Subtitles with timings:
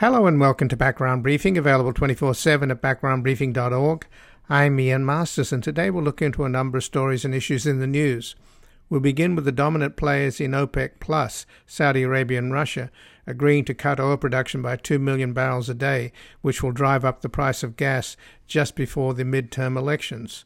[0.00, 4.06] Hello and welcome to Background Briefing, available 24 7 at backgroundbriefing.org.
[4.48, 7.80] I'm Ian Masters, and today we'll look into a number of stories and issues in
[7.80, 8.36] the news.
[8.88, 12.92] We'll begin with the dominant players in OPEC Plus, Saudi Arabia and Russia,
[13.26, 16.12] agreeing to cut oil production by 2 million barrels a day,
[16.42, 20.44] which will drive up the price of gas just before the midterm elections.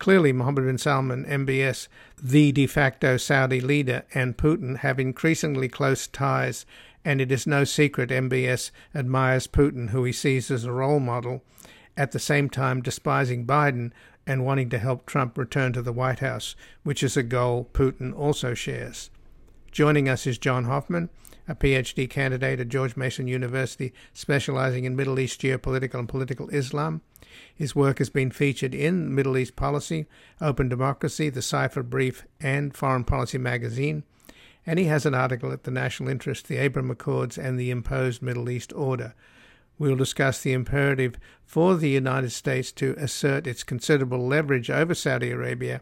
[0.00, 1.86] Clearly, Mohammed bin Salman, MBS,
[2.20, 6.66] the de facto Saudi leader, and Putin have increasingly close ties
[7.08, 11.42] and it is no secret MBS admires Putin, who he sees as a role model,
[11.96, 13.92] at the same time despising Biden
[14.26, 18.14] and wanting to help Trump return to the White House, which is a goal Putin
[18.14, 19.08] also shares.
[19.72, 21.08] Joining us is John Hoffman,
[21.48, 27.00] a PhD candidate at George Mason University specializing in Middle East geopolitical and political Islam.
[27.54, 30.04] His work has been featured in Middle East Policy,
[30.42, 34.04] Open Democracy, The Cipher Brief, and Foreign Policy magazine
[34.68, 38.20] and he has an article at the National Interest, the Abraham Accords, and the Imposed
[38.20, 39.14] Middle East Order.
[39.78, 45.30] We'll discuss the imperative for the United States to assert its considerable leverage over Saudi
[45.30, 45.80] Arabia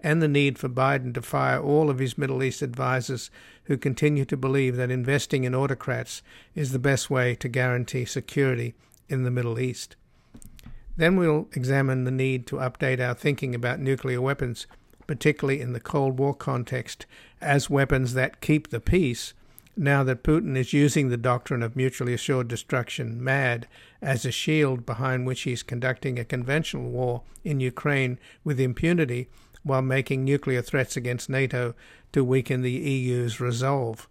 [0.00, 3.30] and the need for Biden to fire all of his Middle East advisers
[3.64, 6.20] who continue to believe that investing in autocrats
[6.54, 8.74] is the best way to guarantee security
[9.08, 9.96] in the Middle East.
[10.98, 14.66] Then we'll examine the need to update our thinking about nuclear weapons
[15.08, 17.06] particularly in the Cold War context,
[17.40, 19.34] as weapons that keep the peace,
[19.76, 23.68] now that Putin is using the doctrine of mutually assured destruction, MAD,
[24.02, 29.28] as a shield behind which he's conducting a conventional war in Ukraine with impunity
[29.62, 31.74] while making nuclear threats against NATO
[32.12, 34.08] to weaken the EU's resolve.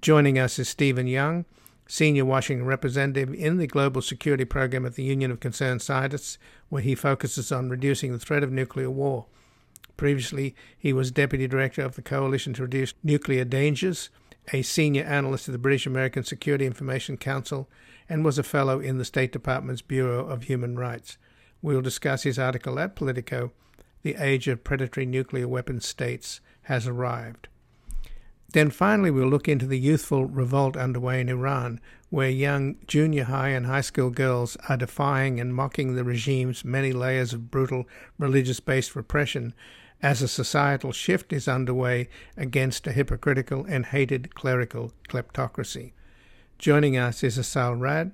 [0.00, 1.44] Joining us is Stephen Young,
[1.86, 6.36] Senior Washington Representative in the Global Security Program at the Union of Concerned Scientists,
[6.68, 9.26] where he focuses on reducing the threat of nuclear war.
[9.96, 14.10] Previously, he was Deputy Director of the Coalition to Reduce Nuclear Dangers,
[14.52, 17.68] a senior analyst at the British American Security Information Council,
[18.08, 21.16] and was a fellow in the State Department's Bureau of Human Rights.
[21.62, 23.52] We'll discuss his article at Politico
[24.02, 27.48] The Age of Predatory Nuclear Weapons States Has Arrived.
[28.52, 31.80] Then finally, we'll look into the youthful revolt underway in Iran,
[32.10, 36.92] where young junior high and high school girls are defying and mocking the regime's many
[36.92, 37.86] layers of brutal
[38.18, 39.52] religious based repression
[40.02, 45.92] as a societal shift is underway against a hypocritical and hated clerical kleptocracy.
[46.58, 48.12] Joining us is Assal Rad,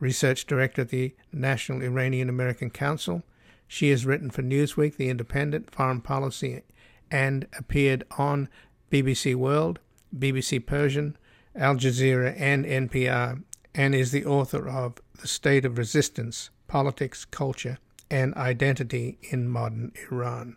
[0.00, 3.22] Research Director at the National Iranian American Council.
[3.66, 6.62] She has written for Newsweek, The Independent, Foreign Policy,
[7.10, 8.48] and appeared on
[8.90, 9.80] BBC World,
[10.16, 11.16] BBC Persian,
[11.54, 13.42] Al Jazeera, and NPR,
[13.74, 17.78] and is the author of The State of Resistance Politics, Culture,
[18.10, 20.56] and Identity in Modern Iran.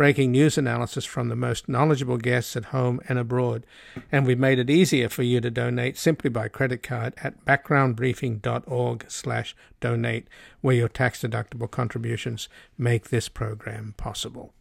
[0.00, 3.66] breaking news analysis from the most knowledgeable guests at home and abroad.
[4.10, 9.04] And we've made it easier for you to donate simply by credit card at backgroundbriefing.org
[9.08, 10.26] slash donate,
[10.62, 14.54] where your tax-deductible contributions make this program possible.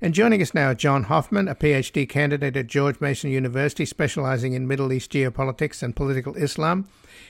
[0.00, 4.68] And joining us now, John Hoffman, a PhD candidate at George Mason University, specializing in
[4.68, 6.86] Middle East geopolitics and political Islam.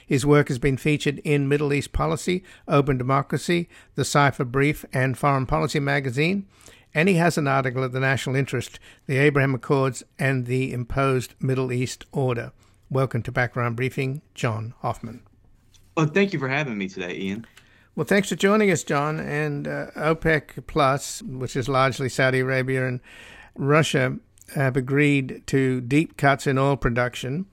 [0.06, 5.17] His work has been featured in Middle East Policy, Open Democracy, The Cipher Brief, and
[5.17, 6.47] Foreign Policy magazine
[6.96, 11.34] and he has an article at the National Interest, the Abraham Accords, and the Imposed
[11.38, 12.52] Middle East Order.
[12.88, 15.20] Welcome to Background Briefing, John Hoffman.
[15.94, 17.46] Well, thank you for having me today, Ian.
[17.96, 19.20] Well, thanks for joining us, John.
[19.20, 23.00] And uh, OPEC Plus, which is largely Saudi Arabia and
[23.54, 24.16] Russia,
[24.54, 27.44] have agreed to deep cuts in oil production,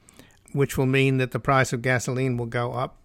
[0.54, 2.96] which will mean that the price of gasoline will go up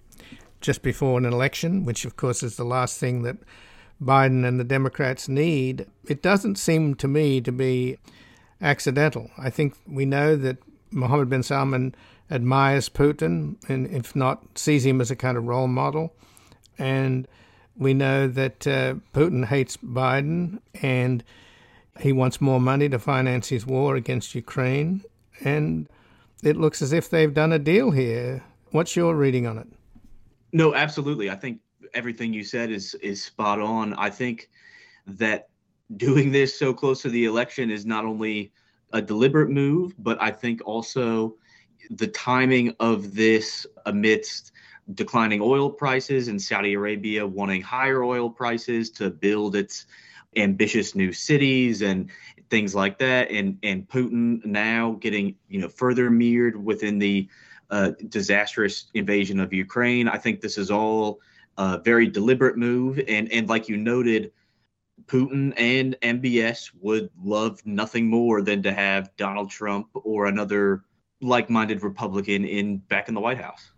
[0.60, 3.38] just before an election, which, of course, is the last thing that
[4.02, 7.98] Biden and the Democrats need, it doesn't seem to me to be
[8.60, 9.30] accidental.
[9.36, 10.58] I think we know that
[10.90, 11.94] Mohammed bin Salman
[12.30, 16.14] admires Putin, and if not, sees him as a kind of role model.
[16.78, 17.26] And
[17.76, 21.24] we know that uh, Putin hates Biden and
[22.00, 25.02] he wants more money to finance his war against Ukraine.
[25.42, 25.88] And
[26.42, 28.44] it looks as if they've done a deal here.
[28.70, 29.66] What's your reading on it?
[30.52, 31.30] No, absolutely.
[31.30, 31.60] I think
[31.94, 33.94] everything you said is is spot on.
[33.94, 34.48] I think
[35.06, 35.48] that
[35.96, 38.52] doing this so close to the election is not only
[38.92, 41.36] a deliberate move, but I think also
[41.90, 44.52] the timing of this amidst
[44.94, 49.86] declining oil prices and Saudi Arabia wanting higher oil prices to build its
[50.36, 52.10] ambitious new cities and
[52.50, 57.28] things like that and and Putin now getting you know further mirrored within the
[57.70, 60.08] uh, disastrous invasion of Ukraine.
[60.08, 61.20] I think this is all
[61.58, 64.32] a very deliberate move and and like you noted
[65.06, 70.82] Putin and MBS would love nothing more than to have Donald Trump or another
[71.20, 73.72] like-minded Republican in back in the White House.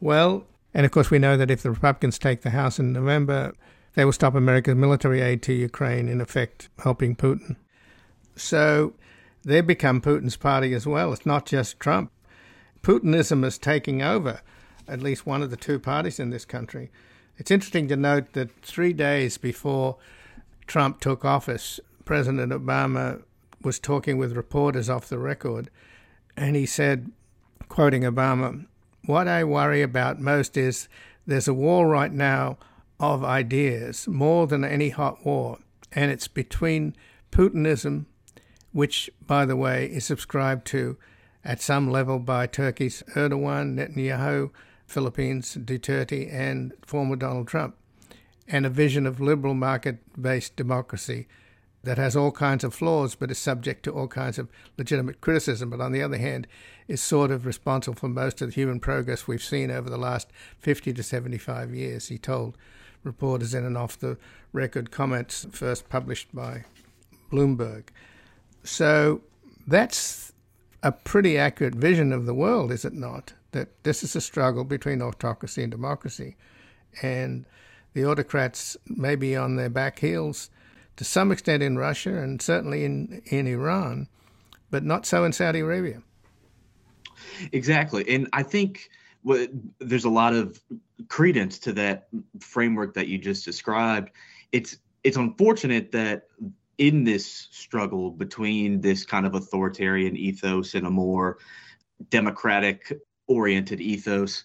[0.00, 0.44] Well,
[0.74, 3.54] and of course we know that if the Republicans take the House in November,
[3.94, 7.56] they will stop America's military aid to Ukraine, in effect helping Putin.
[8.34, 8.92] So
[9.42, 11.12] they become Putin's party as well.
[11.12, 12.12] It's not just Trump.
[12.82, 14.42] Putinism is taking over
[14.88, 16.90] at least one of the two parties in this country.
[17.38, 19.96] It's interesting to note that three days before
[20.66, 23.22] Trump took office, President Obama
[23.62, 25.70] was talking with reporters off the record,
[26.36, 27.10] and he said,
[27.68, 28.66] quoting Obama,
[29.04, 30.88] What I worry about most is
[31.26, 32.58] there's a war right now
[32.98, 35.58] of ideas more than any hot war,
[35.92, 36.94] and it's between
[37.30, 38.06] Putinism,
[38.72, 40.96] which, by the way, is subscribed to
[41.44, 44.50] at some level by Turkey's Erdogan, Netanyahu,
[44.86, 47.76] Philippines, Duterte, and former Donald Trump,
[48.48, 51.26] and a vision of liberal market based democracy
[51.82, 55.70] that has all kinds of flaws but is subject to all kinds of legitimate criticism,
[55.70, 56.46] but on the other hand,
[56.88, 60.28] is sort of responsible for most of the human progress we've seen over the last
[60.58, 62.56] 50 to 75 years, he told
[63.04, 64.18] reporters in and off the
[64.52, 66.64] record comments first published by
[67.30, 67.84] Bloomberg.
[68.64, 69.22] So
[69.66, 70.32] that's
[70.82, 73.32] a pretty accurate vision of the world, is it not?
[73.56, 76.36] That this is a struggle between autocracy and democracy.
[77.02, 77.46] And
[77.94, 80.50] the autocrats may be on their back heels
[80.96, 84.08] to some extent in Russia and certainly in, in Iran,
[84.70, 86.02] but not so in Saudi Arabia.
[87.52, 88.04] Exactly.
[88.08, 88.90] And I think
[89.78, 90.60] there's a lot of
[91.08, 92.08] credence to that
[92.40, 94.10] framework that you just described.
[94.52, 96.24] It's it's unfortunate that
[96.78, 101.38] in this struggle between this kind of authoritarian ethos and a more
[102.10, 102.92] democratic
[103.28, 104.44] oriented ethos,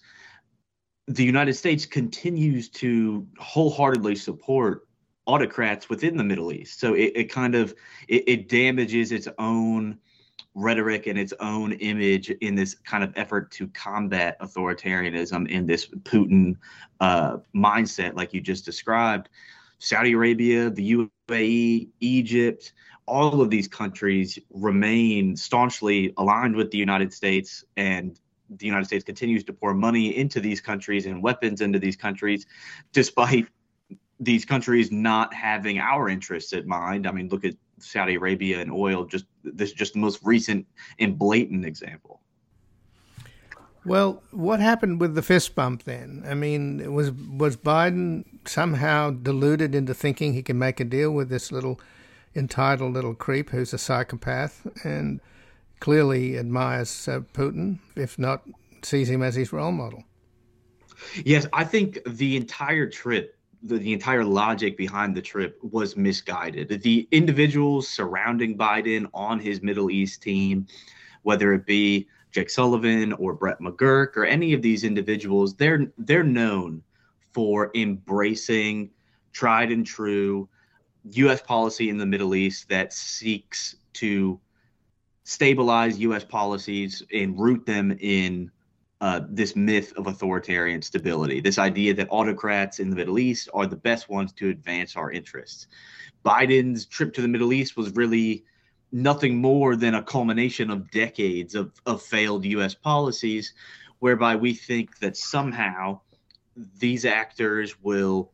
[1.08, 4.86] the United States continues to wholeheartedly support
[5.26, 6.80] autocrats within the Middle East.
[6.80, 7.74] So it, it kind of
[8.08, 9.98] it, it damages its own
[10.54, 15.86] rhetoric and its own image in this kind of effort to combat authoritarianism in this
[15.86, 16.56] Putin
[17.00, 19.28] uh, mindset, like you just described.
[19.78, 22.72] Saudi Arabia, the UAE, Egypt,
[23.06, 28.20] all of these countries remain staunchly aligned with the United States, and
[28.58, 32.46] the United States continues to pour money into these countries and weapons into these countries,
[32.92, 33.46] despite
[34.20, 37.06] these countries not having our interests at mind.
[37.06, 39.04] I mean, look at Saudi Arabia and oil.
[39.04, 40.66] Just this is just the most recent
[40.98, 42.20] and blatant example.
[43.84, 46.24] Well, what happened with the fist bump then?
[46.26, 51.28] I mean, was was Biden somehow deluded into thinking he can make a deal with
[51.28, 51.80] this little
[52.34, 55.20] entitled little creep who's a psychopath and
[55.82, 58.44] clearly admires uh, Putin, if not
[58.82, 60.04] sees him as his role model?
[61.24, 66.82] Yes, I think the entire trip the, the entire logic behind the trip was misguided.
[66.82, 70.66] The individuals surrounding Biden on his Middle East team,
[71.22, 76.24] whether it be Jake Sullivan or Brett McGurk or any of these individuals, they're they're
[76.24, 76.82] known
[77.32, 78.90] for embracing
[79.32, 80.48] tried and true
[81.10, 81.42] U.S.
[81.42, 84.40] policy in the Middle East that seeks to
[85.32, 86.24] stabilize U.S.
[86.24, 88.50] policies and root them in
[89.00, 93.66] uh, this myth of authoritarian stability, this idea that autocrats in the Middle East are
[93.66, 95.66] the best ones to advance our interests.
[96.24, 98.44] Biden's trip to the Middle East was really
[98.92, 102.74] nothing more than a culmination of decades of, of failed U.S.
[102.74, 103.54] policies,
[104.00, 105.98] whereby we think that somehow
[106.78, 108.30] these actors will,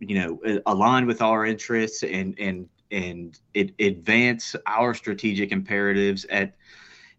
[0.00, 6.56] you know, align with our interests and and and it, advance our strategic imperatives at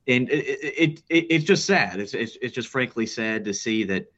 [0.08, 2.00] and it, it, it, it's just sad.
[2.00, 4.12] It's, it's it's just frankly sad to see that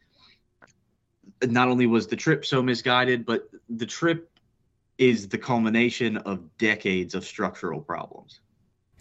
[1.45, 4.29] not only was the trip so misguided, but the trip
[4.97, 8.39] is the culmination of decades of structural problems.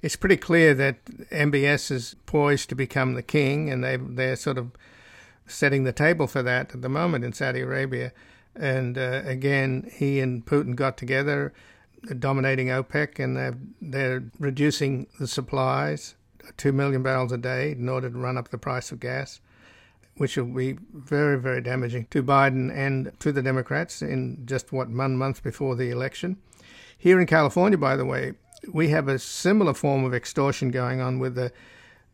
[0.02, 4.58] It's pretty clear that MBS is poised to become the king, and they they're sort
[4.58, 4.72] of
[5.46, 8.12] setting the table for that at the moment in Saudi Arabia.
[8.54, 11.52] And uh, again, he and Putin got together,
[12.18, 16.14] dominating OPEC, and they're, they're reducing the supplies
[16.56, 19.40] 2 million barrels a day in order to run up the price of gas,
[20.16, 24.90] which will be very, very damaging to Biden and to the Democrats in just what,
[24.90, 26.36] one month before the election.
[26.98, 28.32] Here in California, by the way,
[28.72, 31.52] we have a similar form of extortion going on with the,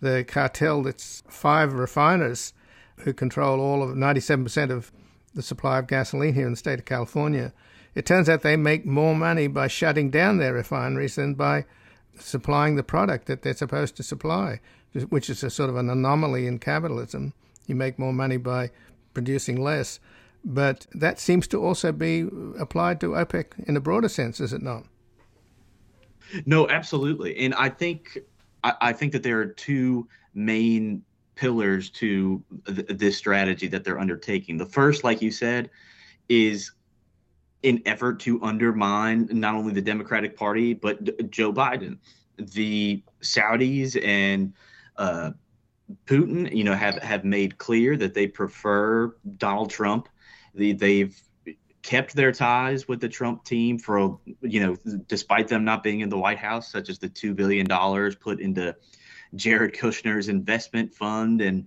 [0.00, 2.54] the cartel that's five refiners
[2.99, 4.92] who control all of 97% of
[5.35, 7.52] the supply of gasoline here in the state of California,
[7.98, 11.64] it turns out they make more money by shutting down their refineries than by
[12.16, 14.60] supplying the product that they're supposed to supply,
[15.08, 17.34] which is a sort of an anomaly in capitalism.
[17.66, 18.70] You make more money by
[19.14, 19.98] producing less.
[20.44, 24.62] But that seems to also be applied to OPEC in a broader sense, is it
[24.62, 24.84] not?
[26.46, 27.36] No, absolutely.
[27.38, 28.16] And I think
[28.62, 31.02] I, I think that there are two main
[31.34, 34.56] pillars to th- this strategy that they're undertaking.
[34.56, 35.68] The first, like you said,
[36.28, 36.70] is
[37.64, 41.98] an effort to undermine not only the Democratic Party but D- Joe Biden.
[42.36, 44.54] The Saudis and
[44.96, 45.32] uh,
[46.06, 50.08] Putin, you know, have have made clear that they prefer Donald Trump.
[50.54, 51.20] The, they've
[51.82, 56.08] kept their ties with the Trump team for, you know, despite them not being in
[56.08, 58.76] the White House, such as the two billion dollars put into
[59.34, 61.66] Jared Kushner's investment fund and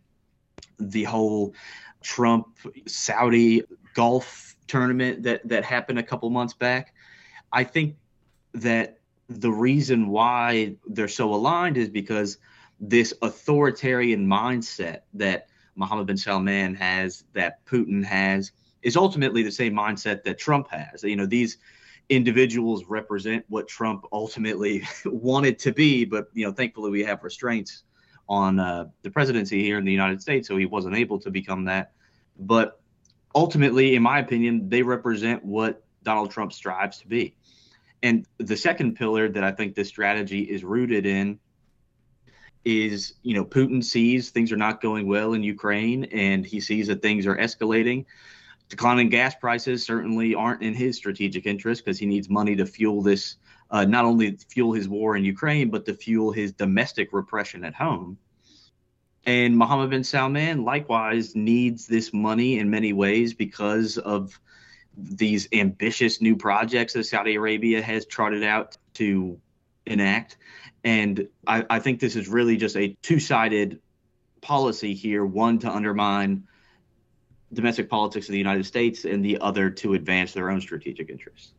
[0.79, 1.53] the whole
[2.01, 2.57] Trump
[2.87, 6.93] Saudi Gulf tournament that that happened a couple months back.
[7.51, 7.97] I think
[8.53, 12.37] that the reason why they're so aligned is because
[12.79, 18.51] this authoritarian mindset that Mohammed bin Salman has, that Putin has,
[18.81, 21.03] is ultimately the same mindset that Trump has.
[21.03, 21.57] You know, these
[22.09, 27.83] individuals represent what Trump ultimately wanted to be, but you know, thankfully we have restraints
[28.29, 31.65] on uh, the presidency here in the United States, so he wasn't able to become
[31.65, 31.91] that.
[32.39, 32.80] But
[33.35, 37.35] ultimately, in my opinion, they represent what Donald Trump strives to be.
[38.03, 41.39] And the second pillar that I think this strategy is rooted in
[42.65, 46.87] is, you know, Putin sees things are not going well in Ukraine and he sees
[46.87, 48.05] that things are escalating.
[48.69, 53.01] Declining gas prices certainly aren't in his strategic interest because he needs money to fuel
[53.01, 53.35] this,
[53.69, 57.73] uh, not only fuel his war in Ukraine, but to fuel his domestic repression at
[57.73, 58.17] home.
[59.25, 64.39] And Mohammed bin Salman likewise needs this money in many ways because of
[64.97, 69.39] these ambitious new projects that Saudi Arabia has trotted out to
[69.85, 70.37] enact.
[70.83, 73.79] And I, I think this is really just a two sided
[74.41, 76.47] policy here one to undermine
[77.53, 81.53] domestic politics of the United States, and the other to advance their own strategic interests.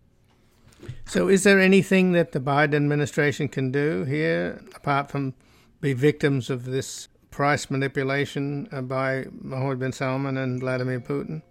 [1.05, 5.35] So, is there anything that the Biden administration can do here apart from
[5.81, 11.43] be victims of this price manipulation by Mohammed bin Salman and Vladimir Putin?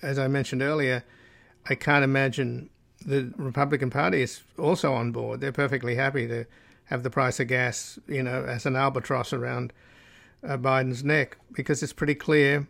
[0.00, 1.04] As I mentioned earlier,
[1.68, 2.70] I can't imagine
[3.04, 5.40] the Republican Party is also on board.
[5.40, 6.46] They're perfectly happy to
[6.84, 9.72] have the price of gas, you know, as an albatross around
[10.46, 12.66] uh, Biden's neck because it's pretty clear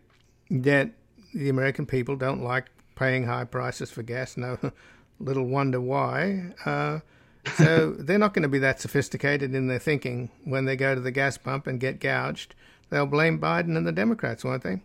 [0.51, 0.91] that
[1.35, 4.37] the American people don't like paying high prices for gas.
[4.37, 4.59] No
[5.21, 6.55] little wonder why.
[6.65, 7.01] Uh,
[7.55, 11.01] so they're not going to be that sophisticated in their thinking when they go to
[11.01, 12.55] the gas pump and get gouged.
[12.91, 14.83] They'll blame Biden and the Democrats, won't they?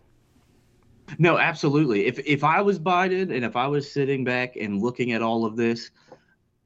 [1.18, 2.06] No, absolutely.
[2.06, 5.44] If if I was Biden and if I was sitting back and looking at all
[5.44, 5.90] of this,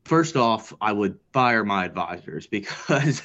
[0.04, 3.22] first off, I would fire my advisors because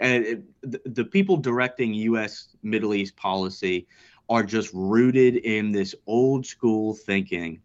[0.00, 2.48] and the, the people directing U.S.
[2.62, 3.86] Middle East policy
[4.28, 7.60] are just rooted in this old school thinking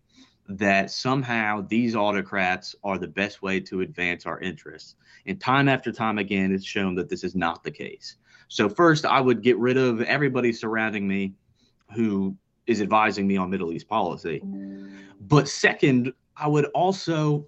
[0.57, 4.95] that somehow these autocrats are the best way to advance our interests.
[5.25, 8.17] And time after time again, it's shown that this is not the case.
[8.47, 11.33] So, first, I would get rid of everybody surrounding me
[11.95, 12.35] who
[12.67, 14.41] is advising me on Middle East policy.
[15.21, 17.47] But second, I would also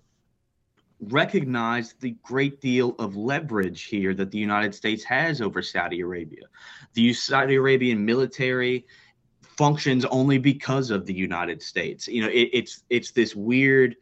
[1.10, 6.45] recognize the great deal of leverage here that the United States has over Saudi Arabia.
[6.93, 8.86] The Saudi Arabian military
[9.57, 12.07] functions only because of the United States.
[12.07, 13.95] You know, it, it's it's this weird,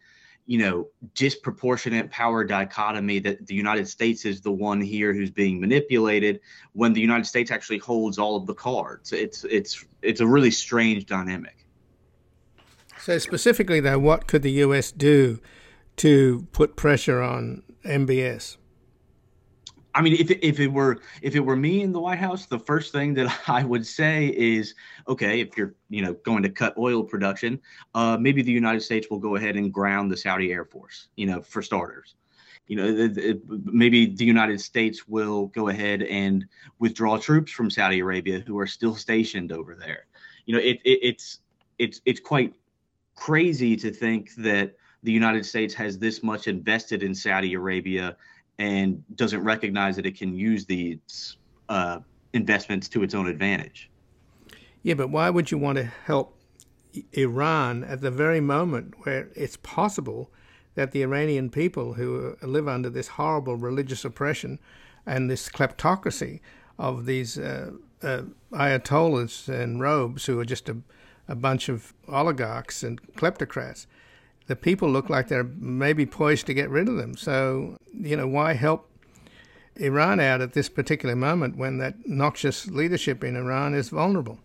[0.46, 5.60] you know, disproportionate power dichotomy that the United States is the one here who's being
[5.60, 6.40] manipulated
[6.74, 9.12] when the United States actually holds all of the cards.
[9.12, 11.66] It's it's it's a really strange dynamic.
[13.00, 15.40] So specifically though, what could the US do
[15.98, 18.58] to put pressure on MBS?
[19.94, 22.46] I mean, if it, if it were if it were me in the White House,
[22.46, 24.76] the first thing that I would say is,
[25.08, 27.60] okay, if you're you know going to cut oil production,
[27.94, 31.26] uh, maybe the United States will go ahead and ground the Saudi Air Force, you
[31.26, 32.16] know, for starters.
[32.68, 36.46] You know, maybe the United States will go ahead and
[36.80, 40.06] withdraw troops from Saudi Arabia who are still stationed over there.
[40.46, 41.40] You know, it, it's
[41.80, 42.54] it's it's quite
[43.16, 48.16] crazy to think that the United States has this much invested in Saudi Arabia
[48.62, 51.38] and doesn't recognize that it can use these
[51.68, 51.98] uh,
[52.34, 53.90] investments to its own advantage.
[54.84, 56.38] Yeah, but why would you want to help
[57.14, 60.30] Iran at the very moment where it's possible
[60.76, 64.60] that the Iranian people who live under this horrible religious oppression
[65.08, 66.40] and this kleptocracy
[66.78, 67.72] of these uh,
[68.04, 70.78] uh, ayatollahs in robes who are just a,
[71.28, 73.88] a bunch of oligarchs and kleptocrats.
[74.52, 77.16] The people look like they're maybe poised to get rid of them.
[77.16, 78.92] So, you know, why help
[79.78, 84.40] Iran out at this particular moment when that noxious leadership in Iran is vulnerable?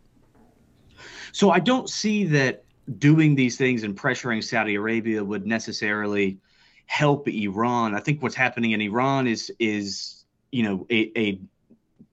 [1.32, 2.62] So I don't see that
[3.00, 6.38] doing these things and pressuring Saudi Arabia would necessarily
[6.86, 7.96] help Iran.
[7.96, 11.40] I think what's happening in Iran is is you know a, a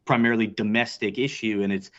[0.05, 1.91] primarily domestic issue, and it's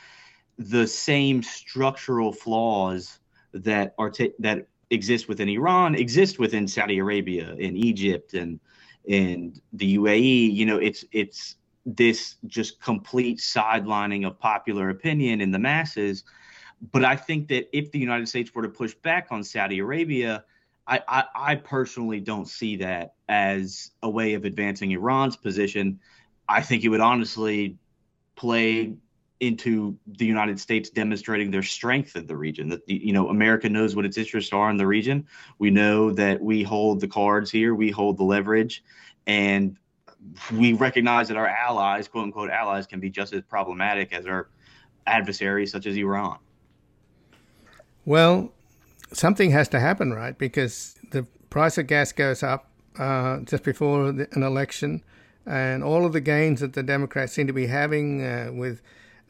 [0.59, 3.21] the same structural flaws
[3.53, 8.61] that are t- that exist within Iran exist within Saudi Arabia, in Egypt, and
[9.09, 10.55] and the UAE.
[10.55, 16.25] You know, it's it's this just complete sidelining of popular opinion in the masses.
[16.93, 20.45] But I think that if the United States were to push back on Saudi Arabia,
[20.87, 26.01] I, I, I personally don't see that as a way of advancing Iran's position.
[26.49, 27.79] I think it would honestly
[28.37, 28.95] play
[29.47, 32.69] into the United States demonstrating their strength in the region.
[32.69, 35.27] That you know, America knows what its interests are in the region.
[35.59, 38.83] We know that we hold the cards here, we hold the leverage,
[39.27, 39.77] and
[40.53, 44.49] we recognize that our allies, quote unquote allies, can be just as problematic as our
[45.07, 46.39] adversaries, such as Iran.
[48.05, 48.53] Well,
[49.13, 50.37] something has to happen, right?
[50.37, 55.03] Because the price of gas goes up uh, just before an election,
[55.47, 58.81] and all of the gains that the Democrats seem to be having uh, with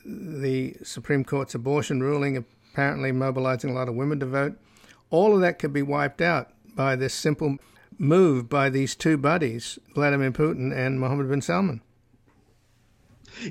[0.05, 4.57] the Supreme Court's abortion ruling, apparently mobilizing a lot of women to vote,
[5.11, 7.57] all of that could be wiped out by this simple
[7.99, 11.81] move by these two buddies, Vladimir Putin and Mohammed bin Salman.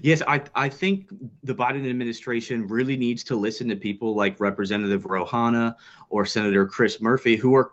[0.01, 1.09] Yes, I, I think
[1.43, 5.75] the Biden administration really needs to listen to people like Representative Ro Khanna
[6.09, 7.71] or Senator Chris Murphy, who are,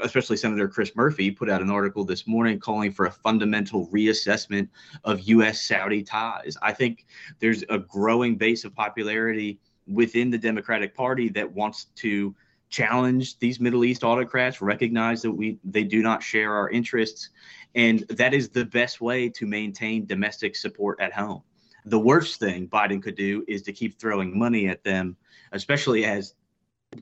[0.00, 4.68] especially Senator Chris Murphy, put out an article this morning calling for a fundamental reassessment
[5.04, 5.62] of U.S.
[5.62, 6.56] Saudi ties.
[6.62, 7.06] I think
[7.38, 12.34] there's a growing base of popularity within the Democratic Party that wants to
[12.70, 17.30] challenge these Middle East autocrats, recognize that we they do not share our interests,
[17.74, 21.42] and that is the best way to maintain domestic support at home.
[21.84, 25.16] The worst thing Biden could do is to keep throwing money at them,
[25.52, 26.34] especially as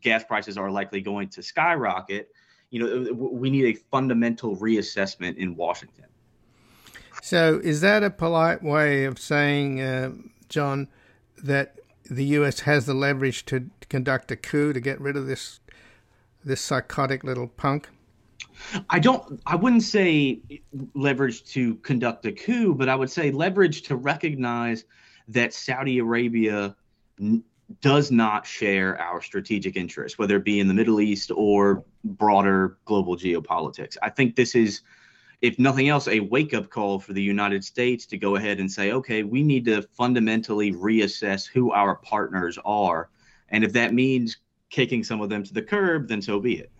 [0.01, 2.29] gas prices are likely going to skyrocket.
[2.71, 6.05] You know, we need a fundamental reassessment in Washington.
[7.23, 10.13] So, is that a polite way of saying, uh,
[10.49, 10.89] John,
[11.43, 11.79] that
[12.09, 12.61] the U.S.
[12.61, 15.61] has the leverage to conduct a coup to get rid of this
[16.45, 17.89] this psychotic little punk?
[18.91, 19.41] I don't.
[19.47, 20.41] I wouldn't say
[20.95, 24.85] leverage to conduct a coup, but I would say leverage to recognize
[25.29, 26.75] that Saudi Arabia
[27.21, 27.45] n-
[27.81, 32.79] does not share our strategic interests, whether it be in the Middle East or broader
[32.85, 33.97] global geopolitics.
[34.03, 34.81] I think this is,
[35.43, 38.71] if nothing else, a wake up call for the United States to go ahead and
[38.71, 43.11] say, okay, we need to fundamentally reassess who our partners are.
[43.51, 44.39] And if that means
[44.71, 46.73] kicking some of them to the curb, then so be it.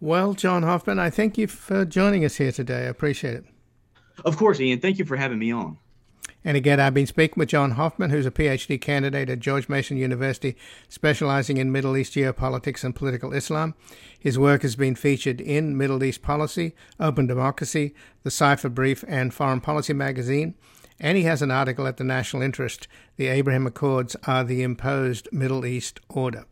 [0.00, 2.84] Well, John Hoffman, I thank you for joining us here today.
[2.84, 3.44] I appreciate it.
[4.24, 4.80] Of course, Ian.
[4.80, 5.78] Thank you for having me on.
[6.44, 9.96] And again, I've been speaking with John Hoffman, who's a PhD candidate at George Mason
[9.96, 10.56] University,
[10.88, 13.74] specializing in Middle East geopolitics and political Islam.
[14.18, 19.34] His work has been featured in Middle East Policy, Open Democracy, The Cipher Brief, and
[19.34, 20.54] Foreign Policy magazine.
[21.00, 25.28] And he has an article at the National Interest The Abraham Accords Are the Imposed
[25.32, 26.44] Middle East Order.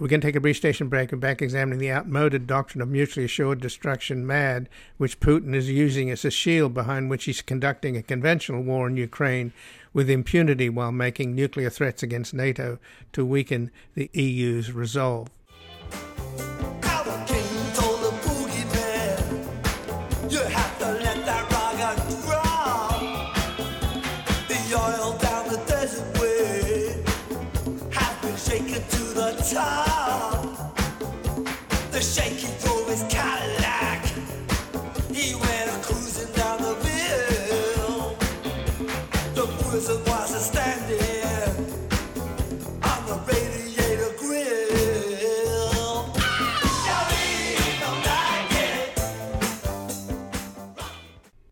[0.00, 2.88] We're going to take a brief station break and back examining the outmoded doctrine of
[2.88, 7.96] mutually assured destruction MAD, which Putin is using as a shield behind which he's conducting
[7.96, 9.52] a conventional war in Ukraine
[9.92, 12.78] with impunity while making nuclear threats against NATO
[13.12, 15.30] to weaken the EU's resolve.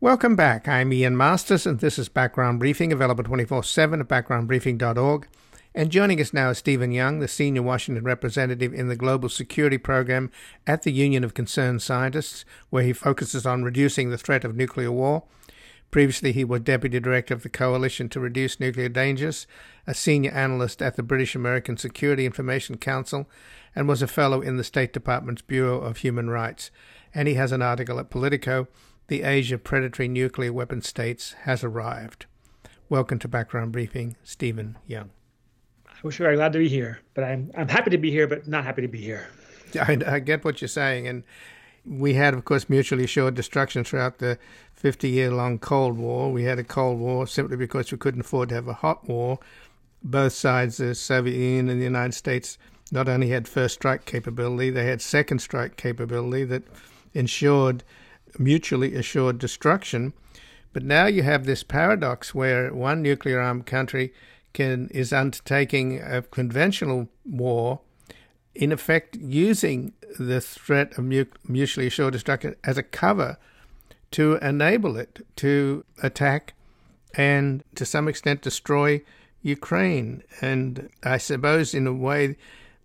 [0.07, 0.69] Welcome back.
[0.69, 5.27] I'm Ian Masters, and this is Background Briefing, available 24 7 at backgroundbriefing.org.
[5.75, 9.79] And joining us now is Stephen Young, the senior Washington representative in the Global Security
[9.79, 10.31] Program
[10.65, 14.93] at the Union of Concerned Scientists, where he focuses on reducing the threat of nuclear
[14.93, 15.25] war.
[15.91, 19.49] Previously, he was deputy director of the Coalition to Reduce Nuclear Dangers,
[19.89, 23.29] a senior analyst at the British American Security Information Council,
[23.75, 26.71] and was a fellow in the State Department's Bureau of Human Rights.
[27.13, 28.69] And he has an article at Politico
[29.09, 32.27] the age of predatory nuclear weapon states has arrived.
[32.89, 35.11] Welcome to Background Briefing, Stephen Young.
[35.87, 38.27] I wish we were glad to be here, but I'm I'm happy to be here,
[38.27, 39.29] but not happy to be here.
[39.81, 41.23] I, I get what you're saying, and
[41.85, 44.39] we had, of course, mutually assured destruction throughout the
[44.75, 46.33] 50 year long Cold War.
[46.33, 49.39] We had a Cold War simply because we couldn't afford to have a hot war.
[50.03, 52.59] Both sides, the Soviet Union and the United States,
[52.91, 56.65] not only had first strike capability, they had second strike capability that
[57.15, 57.83] ensured
[58.39, 60.13] mutually assured destruction.
[60.73, 64.13] But now you have this paradox where one nuclear armed country
[64.53, 67.81] can is undertaking a conventional war,
[68.55, 73.37] in effect using the threat of mutually assured destruction as a cover
[74.13, 76.55] to enable it to attack
[77.15, 79.03] and to some extent destroy
[79.43, 80.23] Ukraine.
[80.41, 82.37] And I suppose, in a way,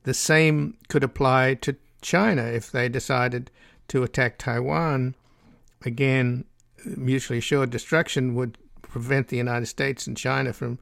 [0.03, 3.51] the same could apply to China if they decided
[3.89, 5.15] to attack Taiwan.
[5.85, 6.45] Again,
[6.85, 10.79] mutually assured destruction would prevent the United States and China from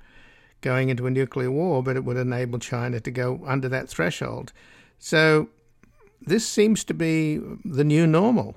[0.61, 4.51] going into a nuclear war, but it would enable China to go under that threshold.
[4.97, 5.49] So
[6.21, 8.55] this seems to be the new normal.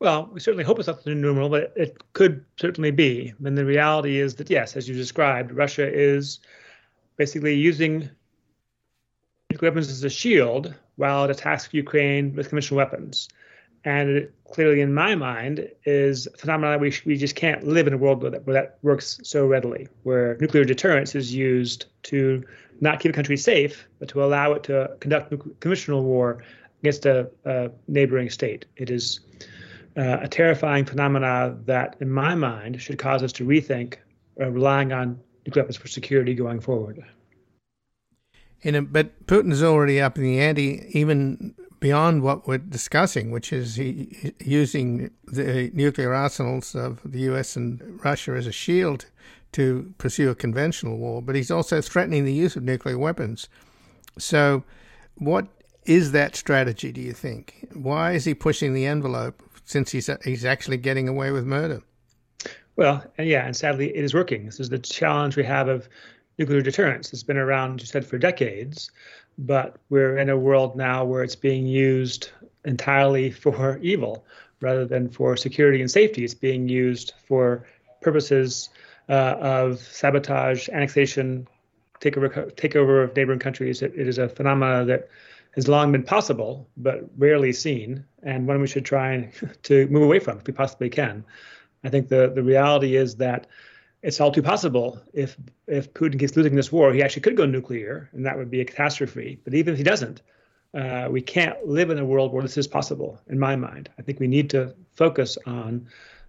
[0.00, 3.34] Well, we certainly hope it's not the new normal, but it could certainly be.
[3.44, 6.38] And the reality is that, yes, as you described, Russia is
[7.16, 8.08] basically using
[9.50, 13.28] nuclear weapons as a shield while it attacks Ukraine with conventional weapons.
[13.88, 17.96] And clearly, in my mind, is a phenomenon we, we just can't live in a
[17.96, 22.44] world where that, where that works so readily, where nuclear deterrence is used to
[22.82, 26.44] not keep a country safe, but to allow it to conduct conventional war
[26.82, 28.66] against a, a neighboring state.
[28.76, 29.20] It is
[29.96, 33.94] uh, a terrifying phenomenon that, in my mind, should cause us to rethink
[34.38, 37.02] uh, relying on nuclear weapons for security going forward.
[38.64, 43.76] A, but Putin's already up in the ante, even beyond what we're discussing, which is
[43.76, 47.56] he, using the nuclear arsenals of the U.S.
[47.56, 49.06] and Russia as a shield
[49.52, 51.22] to pursue a conventional war.
[51.22, 53.48] But he's also threatening the use of nuclear weapons.
[54.18, 54.64] So,
[55.16, 55.46] what
[55.84, 56.92] is that strategy?
[56.92, 57.68] Do you think?
[57.72, 61.82] Why is he pushing the envelope since he's he's actually getting away with murder?
[62.76, 64.46] Well, yeah, and sadly, it is working.
[64.46, 65.88] This is the challenge we have of
[66.38, 67.12] nuclear deterrence.
[67.12, 68.90] It's been around, you said, for decades,
[69.38, 72.30] but we're in a world now where it's being used
[72.64, 74.24] entirely for evil
[74.60, 76.24] rather than for security and safety.
[76.24, 77.64] It's being used for
[78.02, 78.70] purposes
[79.08, 81.46] uh, of sabotage, annexation,
[82.00, 83.82] takeover, takeover of neighboring countries.
[83.82, 85.08] It, it is a phenomenon that
[85.54, 90.18] has long been possible, but rarely seen, and one we should try to move away
[90.18, 91.24] from if we possibly can.
[91.84, 93.46] I think the, the reality is that
[94.08, 97.44] it's all too possible if if Putin keeps losing this war, he actually could go
[97.44, 99.38] nuclear, and that would be a catastrophe.
[99.44, 100.22] But even if he doesn't,
[100.72, 103.20] uh, we can't live in a world where this is possible.
[103.28, 105.86] In my mind, I think we need to focus on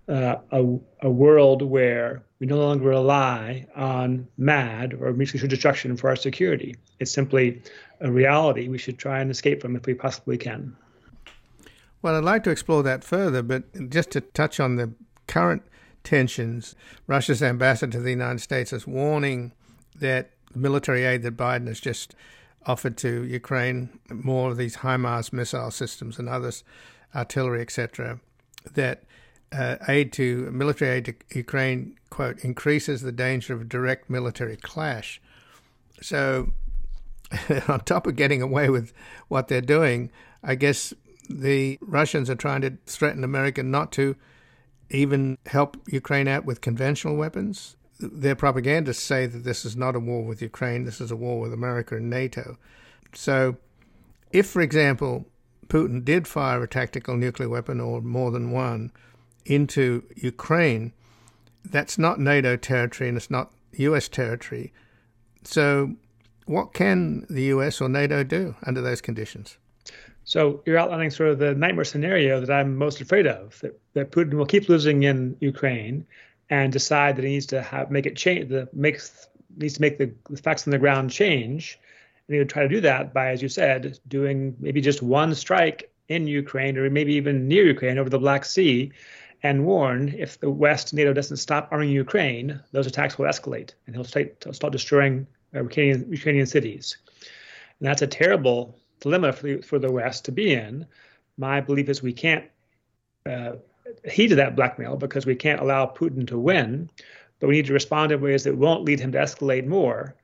[0.10, 0.62] uh, a,
[1.04, 6.76] a world where we no longer rely on MAD or mutual destruction for our security.
[7.00, 7.62] It's simply
[8.02, 10.76] a reality we should try and escape from if we possibly can.
[12.02, 14.92] Well, I'd like to explore that further, but just to touch on the
[15.28, 15.63] current
[16.04, 16.76] tensions,
[17.08, 19.54] Russia's ambassador to the United States is warning
[19.96, 22.16] that military aid that Biden has just
[22.66, 26.64] offered to Ukraine, more of these HIMARS missile systems and others,
[27.16, 28.20] artillery, etc.,
[28.74, 29.04] that
[29.52, 35.22] uh, aid to military aid to Ukraine, quote, increases the danger of direct military clash.
[36.02, 36.52] So,
[37.68, 38.94] on top of getting away with
[39.28, 40.12] what they're doing,
[40.44, 40.94] I guess
[41.30, 44.16] the Russians are trying to threaten America not to
[44.89, 47.75] even help Ukraine out with conventional weapons.
[47.99, 51.39] Their propagandists say that this is not a war with Ukraine, this is a war
[51.39, 52.58] with America and NATO.
[53.13, 53.58] So,
[54.32, 55.25] if, for example,
[55.67, 58.91] Putin did fire a tactical nuclear weapon or more than one
[59.45, 60.93] into Ukraine,
[61.65, 64.71] that's not NATO territory and it's not US territory.
[65.43, 65.95] So,
[66.45, 69.58] what can the US or NATO do under those conditions?
[70.24, 74.12] So you're outlining sort of the nightmare scenario that I'm most afraid of that, that
[74.12, 76.06] Putin will keep losing in Ukraine
[76.50, 79.28] and decide that he needs to have make it change the makes
[79.58, 81.80] needs to make the, the facts on the ground change.
[82.28, 85.34] And he would try to do that by, as you said, doing maybe just one
[85.34, 88.92] strike in Ukraine or maybe even near Ukraine over the Black Sea
[89.42, 93.96] and warn if the West NATO doesn't stop arming Ukraine, those attacks will escalate and
[93.96, 96.98] he'll start, start destroying uh, Ukrainian, Ukrainian cities.
[97.80, 100.86] And that's a terrible dilemma for the, for the West to be in.
[101.38, 102.46] My belief is we can't
[103.26, 103.54] uh,
[104.10, 106.90] heed to that blackmail because we can't allow Putin to win,
[107.40, 110.16] but we need to respond in ways that won't lead him to escalate more.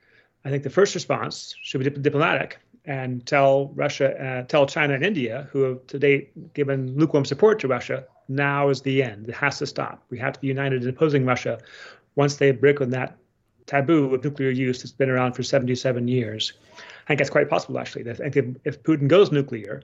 [0.43, 4.93] I think the first response should be dip- diplomatic, and tell Russia, uh, tell China
[4.93, 9.27] and India, who have to date given lukewarm support to Russia, now is the end.
[9.27, 10.03] It has to stop.
[10.09, 11.59] We have to be united in opposing Russia
[12.15, 13.17] once they break on that
[13.65, 16.53] taboo of nuclear use that's been around for 77 years.
[17.05, 18.09] I think that's quite possible, actually.
[18.09, 19.83] I think if, if Putin goes nuclear,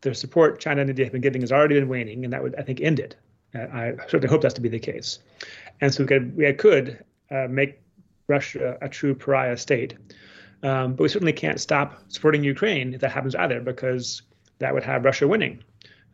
[0.00, 2.54] the support China and India have been giving has already been waning, and that would,
[2.56, 3.16] I think, end it.
[3.54, 5.18] I certainly hope that's to be the case.
[5.82, 7.80] And so we could, we could uh, make
[8.26, 9.94] Russia a true pariah state.
[10.62, 14.22] Um, but we certainly can't stop supporting Ukraine if that happens either, because
[14.58, 15.62] that would have Russia winning.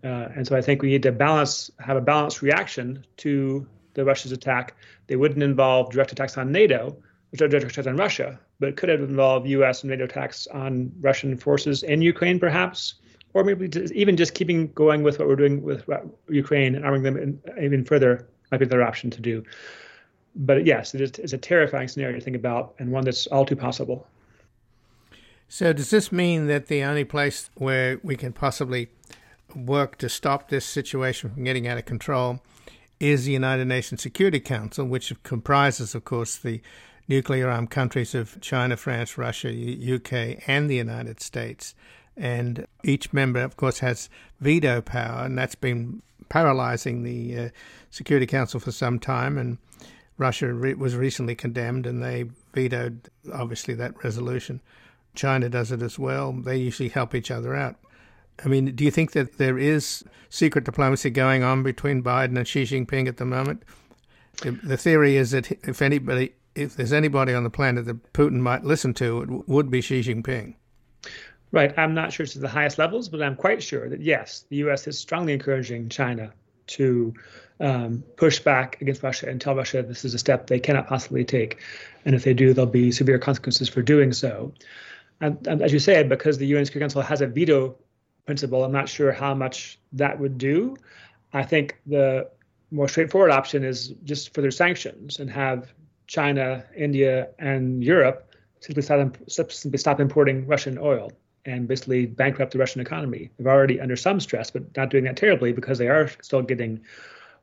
[0.03, 4.05] Uh, and so I think we need to balance, have a balanced reaction to the
[4.05, 4.75] Russia's attack.
[5.07, 6.97] They wouldn't involve direct attacks on NATO,
[7.31, 9.83] which are direct attacks on Russia, but could have involved U.S.
[9.83, 12.95] and NATO attacks on Russian forces in Ukraine, perhaps,
[13.35, 15.89] or maybe even just keeping going with what we're doing with
[16.29, 19.45] Ukraine and arming them in, even further might be the option to do.
[20.35, 23.45] But yes, it is, it's a terrifying scenario to think about, and one that's all
[23.45, 24.07] too possible.
[25.49, 28.89] So, does this mean that the only place where we can possibly
[29.55, 32.41] work to stop this situation from getting out of control
[33.01, 36.61] is the United Nations Security Council, which comprises, of course, the
[37.09, 41.75] nuclear armed countries of China, France, Russia, UK, and the United States.
[42.17, 47.49] And each member, of course, has veto power, and that's been paralyzing the uh,
[47.91, 49.39] Security Council for some time.
[49.39, 49.59] And
[50.19, 54.61] Russia re- was recently condemned, and they vetoed, obviously, that resolution.
[55.15, 56.33] China does it as well.
[56.33, 57.77] They usually help each other out.
[58.45, 62.47] I mean, do you think that there is secret diplomacy going on between Biden and
[62.47, 63.63] Xi Jinping at the moment?
[64.43, 68.65] The theory is that if anybody, if there's anybody on the planet that Putin might
[68.65, 70.55] listen to, it would be Xi Jinping.
[71.51, 71.73] Right.
[71.79, 74.87] I'm not sure to the highest levels, but I'm quite sure that yes, the U.S.
[74.87, 76.33] is strongly encouraging China
[76.69, 77.15] to
[77.61, 81.25] um, push back against Russia and tell Russia this is a step they cannot possibly
[81.25, 81.61] take,
[82.05, 84.53] and if they do, there'll be severe consequences for doing so.
[85.21, 87.77] And, and as you said, because the UN Security Council has a veto
[88.27, 90.77] principle, I'm not sure how much that would do.
[91.33, 92.31] I think the
[92.71, 95.73] more straightforward option is just further sanctions and have
[96.09, 101.13] China, India, and Europe simply stop, stop importing Russian oil
[101.45, 103.31] and basically bankrupt the Russian economy.
[103.39, 106.81] They're already under some stress, but not doing that terribly because they are still getting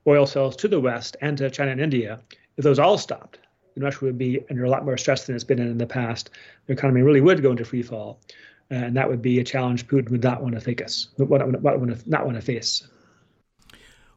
[0.08, 2.19] oil sales to the West and to China and India.
[2.58, 3.39] If those all stopped,
[3.75, 5.88] then Russia would be under a lot more stress than it's been in, in the
[5.88, 6.32] past.
[6.67, 8.19] The economy really would go into free fall,
[8.69, 11.08] and that would be a challenge Putin would not want to face.
[11.17, 12.88] Not want to face.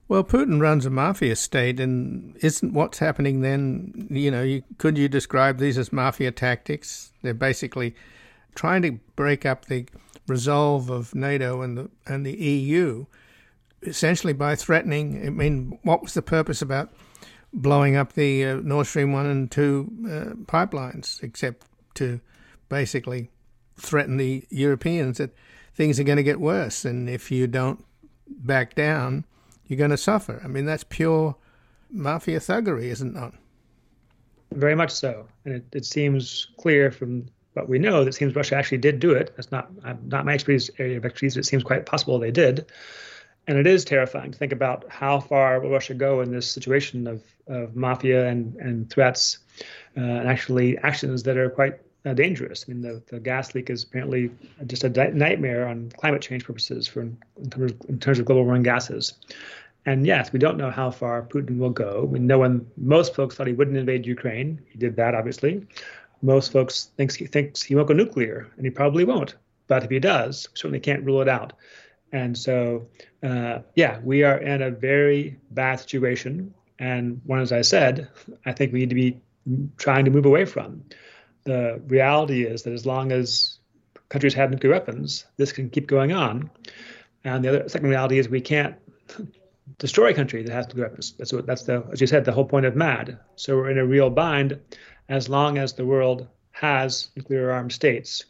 [0.09, 4.09] Well, Putin runs a mafia state, and isn't what's happening then?
[4.11, 7.13] You know, you, could you describe these as mafia tactics?
[7.23, 7.95] They're basically
[8.55, 9.85] trying to break up the
[10.27, 13.05] resolve of NATO and the and the EU,
[13.83, 15.27] essentially by threatening.
[15.27, 16.91] I mean, what was the purpose about
[17.53, 22.21] blowing up the uh, Nord Stream one and two uh, pipelines, except to
[22.71, 23.31] basically
[23.77, 25.35] threaten the Europeans that
[25.75, 27.85] things are going to get worse, and if you don't
[28.27, 29.25] back down,
[29.69, 30.41] you're going to suffer.
[30.43, 31.37] I mean, that's pure
[31.91, 33.33] mafia thuggery, isn't it?
[34.53, 38.57] Very much so, and it, it seems clear from what we know that seems Russia
[38.57, 39.33] actually did do it.
[39.37, 39.71] That's not
[40.07, 41.35] not my expertise area of expertise.
[41.35, 42.67] But it seems quite possible they did,
[43.47, 47.07] and it is terrifying to think about how far will Russia go in this situation
[47.07, 49.39] of, of mafia and and threats,
[49.97, 52.65] uh, and actually actions that are quite uh, dangerous.
[52.67, 54.31] I mean, the, the gas leak is apparently
[54.67, 57.19] just a di- nightmare on climate change purposes for in
[57.51, 59.15] terms, of, in terms of global warming gases.
[59.87, 62.05] And yes, we don't know how far Putin will go.
[62.05, 64.61] We know when most folks thought he wouldn't invade Ukraine.
[64.69, 65.67] He did that, obviously
[66.23, 69.37] most folks thinks he thinks he won't go nuclear, and he probably won't.
[69.67, 71.53] But if he does, certainly can't rule it out.
[72.13, 72.89] And so,
[73.23, 78.09] uh, yeah, we are in a very bad situation, and one, as I said,
[78.47, 79.21] I think we need to be
[79.77, 80.85] trying to move away from.
[81.49, 83.59] The reality is that as long as
[84.11, 86.51] countries have nuclear weapons, this can keep going on.
[87.25, 88.77] And the other second reality is we can't
[89.79, 91.15] destroy a country that has nuclear weapons.
[91.17, 93.19] That's what that's the as you said the whole point of MAD.
[93.37, 94.61] So we're in a real bind
[95.09, 98.27] as long as the world has nuclear armed states.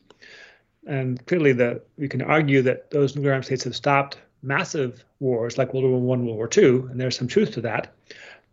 [0.86, 5.58] And clearly, the, we can argue that those nuclear armed states have stopped massive wars
[5.58, 7.92] like World War One, World War Two, and there's some truth to that.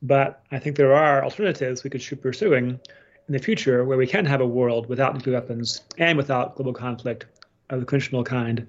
[0.01, 2.79] But I think there are alternatives we could be pursuing
[3.27, 6.73] in the future where we can have a world without nuclear weapons and without global
[6.73, 7.25] conflict
[7.69, 8.67] of the conventional kind.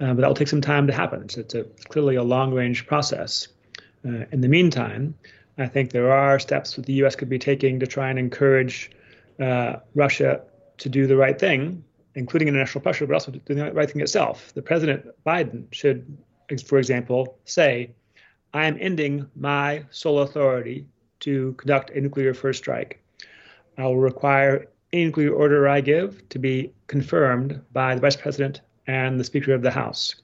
[0.00, 1.22] Uh, but that will take some time to happen.
[1.22, 3.48] It's, it's, a, clearly a long range process.
[4.06, 5.14] Uh, in the meantime,
[5.56, 7.14] I think there are steps that the U.S.
[7.14, 8.90] could be taking to try and encourage
[9.40, 10.42] uh, Russia
[10.78, 11.84] to do the right thing,
[12.16, 14.52] including international pressure, but also doing the right thing itself.
[14.54, 16.18] The President Biden should,
[16.66, 17.90] for example, say,
[18.52, 20.86] I am ending my sole authority
[21.20, 23.00] to conduct a nuclear first strike.
[23.76, 28.60] I will require any nuclear order I give to be confirmed by the Vice President
[28.86, 30.14] and the Speaker of the House.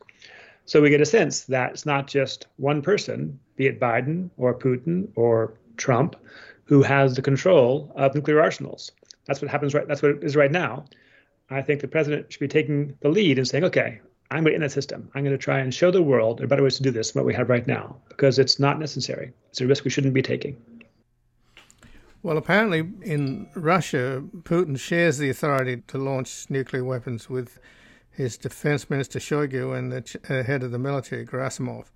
[0.66, 4.56] So we get a sense that it's not just one person, be it Biden or
[4.56, 6.14] Putin or Trump,
[6.64, 8.92] who has the control of nuclear arsenals.
[9.26, 9.88] That's what happens right.
[9.88, 10.84] That's what it is right now.
[11.50, 14.54] I think the president should be taking the lead and saying, "Okay, I'm going to
[14.54, 15.10] end that system.
[15.14, 17.10] I'm going to try and show the world there are better ways to do this
[17.10, 19.32] than what we have right now, because it's not necessary.
[19.48, 20.56] It's a risk we shouldn't be taking."
[22.22, 27.59] Well, apparently in Russia, Putin shares the authority to launch nuclear weapons with
[28.11, 31.87] his defense minister Shoigu and the uh, head of the military, Gerasimov.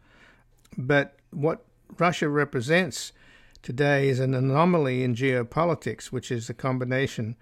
[0.79, 1.65] But what
[1.99, 3.13] Russia represents
[3.63, 7.37] today is an anomaly in geopolitics, which is a combination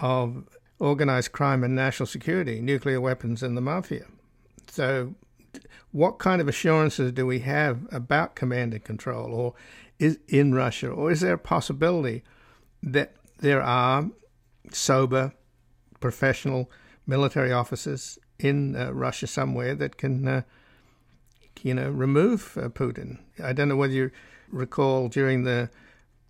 [0.00, 0.48] of
[0.80, 4.06] organized crime and national security, nuclear weapons, and the mafia.
[4.68, 5.14] So,
[5.92, 9.54] what kind of assurances do we have about command and control, or
[9.98, 12.22] is in Russia, or is there a possibility
[12.82, 14.10] that there are
[14.72, 15.32] sober,
[16.00, 16.70] professional
[17.06, 20.42] military officers in uh, Russia somewhere that can, uh,
[21.62, 23.18] you know, remove uh, Putin?
[23.42, 24.10] I don't know whether you
[24.50, 25.70] recall during the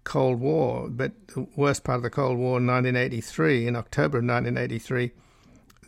[0.05, 5.11] Cold War, but the worst part of the Cold War, 1983, in October of 1983,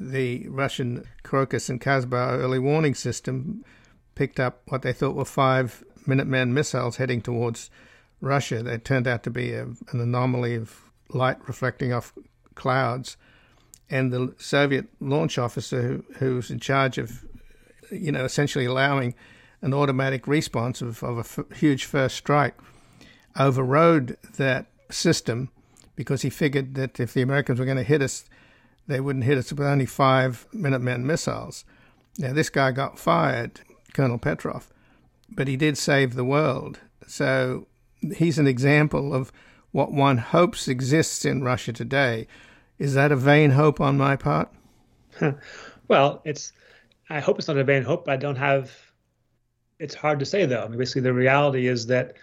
[0.01, 3.65] the Russian Crocus and Kazbah early warning system
[4.15, 7.71] picked up what they thought were five Minuteman missiles heading towards
[8.21, 8.63] Russia.
[8.63, 12.13] They turned out to be a, an anomaly of light reflecting off
[12.55, 13.17] clouds.
[13.91, 17.25] And the Soviet launch officer who, who was in charge of,
[17.91, 19.15] you know, essentially allowing
[19.61, 22.55] an automatic response of, of a f- huge first strike,
[23.39, 25.51] overrode that system
[25.97, 28.25] because he figured that if the Americans were going to hit us,
[28.87, 31.65] they wouldn't hit us with only five Minuteman missiles.
[32.19, 33.61] Now, this guy got fired,
[33.95, 34.69] Colonel Petrov,
[35.31, 36.81] but he did save the world.
[37.07, 37.67] So
[38.01, 39.33] he's an example of
[39.73, 42.27] what one hopes exists in Russia today.
[42.79, 44.51] Is that a vain hope on my part?
[45.89, 46.53] well, it's.
[47.11, 48.09] I hope it's not a vain hope.
[48.09, 48.71] I don't have
[49.79, 50.63] it's hard to say, though.
[50.63, 52.17] I mean, basically, the reality is that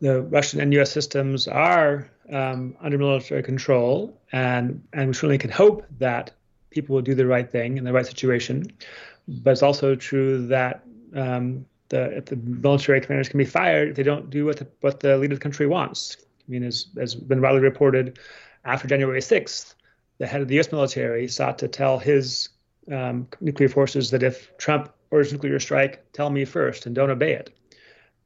[0.00, 0.92] the Russian and U.S.
[0.92, 6.30] systems are um, under military control, and and we certainly can hope that
[6.70, 8.70] people will do the right thing in the right situation.
[9.26, 14.02] But it's also true that um, the the military commanders can be fired if they
[14.02, 16.16] don't do what the, what the leader of the country wants.
[16.20, 18.18] I mean, as has been widely reported,
[18.64, 19.74] after January 6th,
[20.18, 20.72] the head of the U.S.
[20.72, 22.48] military sought to tell his
[22.90, 27.32] um, nuclear forces that if Trump orders nuclear strike, tell me first and don't obey
[27.32, 27.50] it.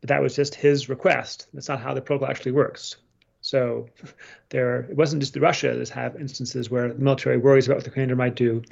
[0.01, 1.47] But that was just his request.
[1.53, 2.97] That's not how the protocol actually works.
[3.41, 3.89] So
[4.49, 7.85] there, it wasn't just the Russia that have instances where the military worries about what
[7.85, 8.63] the commander might do.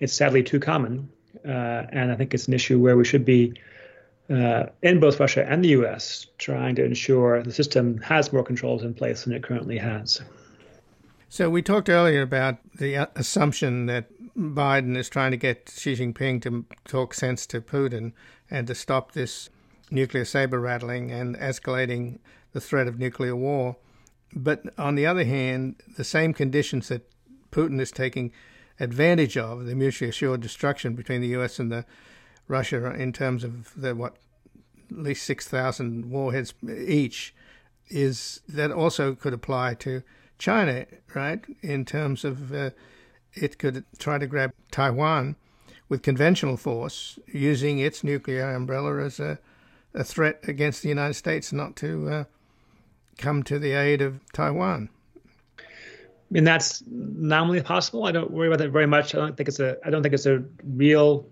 [0.00, 1.10] It's sadly too common,
[1.46, 3.54] uh, and I think it's an issue where we should be
[4.30, 6.26] uh, in both Russia and the U.S.
[6.38, 10.20] trying to ensure the system has more controls in place than it currently has.
[11.28, 14.06] So we talked earlier about the uh, assumption that
[14.36, 18.12] Biden is trying to get Xi Jinping to talk sense to Putin
[18.50, 19.50] and to stop this
[19.90, 22.18] nuclear saber rattling and escalating
[22.52, 23.76] the threat of nuclear war.
[24.34, 27.08] But on the other hand, the same conditions that
[27.50, 28.32] Putin is taking
[28.80, 31.58] advantage of, the mutually assured destruction between the U.S.
[31.58, 31.84] and the
[32.48, 34.16] Russia in terms of the what
[34.90, 36.54] at least six thousand warheads
[36.86, 37.34] each,
[37.88, 40.02] is that also could apply to
[40.38, 41.40] China, right?
[41.62, 42.70] In terms of uh,
[43.34, 45.36] it could try to grab Taiwan
[45.88, 49.38] with conventional force, using its nuclear umbrella as a,
[49.94, 52.24] a threat against the United States not to uh,
[53.18, 54.88] come to the aid of Taiwan.
[55.58, 55.62] I
[56.30, 58.04] mean that's nominally possible.
[58.04, 59.14] I don't worry about that very much.
[59.14, 59.76] I don't think it's a.
[59.84, 61.26] I don't think it's a real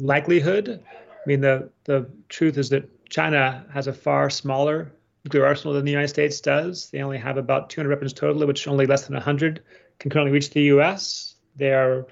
[0.00, 0.82] likelihood.
[0.88, 4.92] I mean the the truth is that China has a far smaller
[5.24, 6.90] nuclear arsenal than the United States does.
[6.90, 9.62] They only have about 200 weapons total, which only less than 100
[9.98, 11.34] can currently reach the U.S.
[11.56, 12.06] They are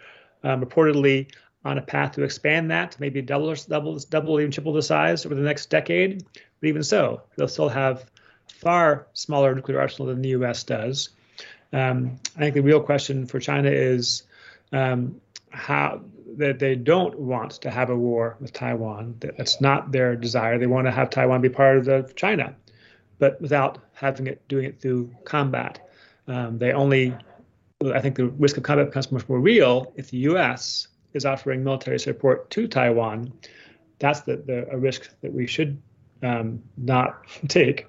[0.44, 1.30] um, reportedly
[1.64, 5.24] on a path to expand that to maybe double, double, double, even triple the size
[5.24, 6.24] over the next decade.
[6.60, 8.10] But even so, they'll still have
[8.52, 10.64] far smaller nuclear arsenal than the U.S.
[10.64, 11.10] does.
[11.72, 14.24] Um, I think the real question for China is
[14.72, 16.02] um, how
[16.38, 19.16] that they don't want to have a war with Taiwan.
[19.20, 20.58] That's not their desire.
[20.58, 22.54] They want to have Taiwan be part of the China
[23.18, 25.88] but without having it doing it through combat.
[26.26, 27.16] Um, they only,
[27.84, 30.88] I think, the risk of combat becomes much more real if the U.S.
[31.14, 33.32] is offering military support to Taiwan.
[33.98, 35.80] That's the, the a risk that we should
[36.22, 37.86] um, not take.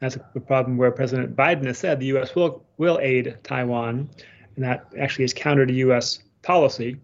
[0.00, 2.34] That's a problem where President Biden has said the U.S.
[2.34, 4.08] will will aid Taiwan,
[4.54, 6.20] and that actually is counter to U.S.
[6.42, 6.96] policy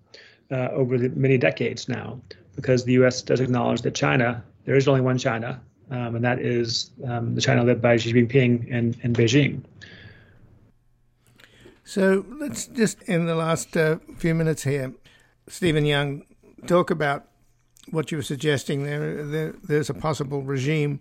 [0.51, 2.21] uh, over the many decades now,
[2.57, 3.23] because the U.S.
[3.23, 7.41] does acknowledge that China, there is only one China, um, and that is um, the
[7.41, 9.63] China led by Xi Jinping and, and Beijing.
[11.85, 14.95] So let's just, in the last uh, few minutes here,
[15.49, 16.25] Stephen Young,
[16.67, 17.29] talk about
[17.91, 18.85] what you were suggesting.
[18.85, 21.01] There, there, there's a possible regime.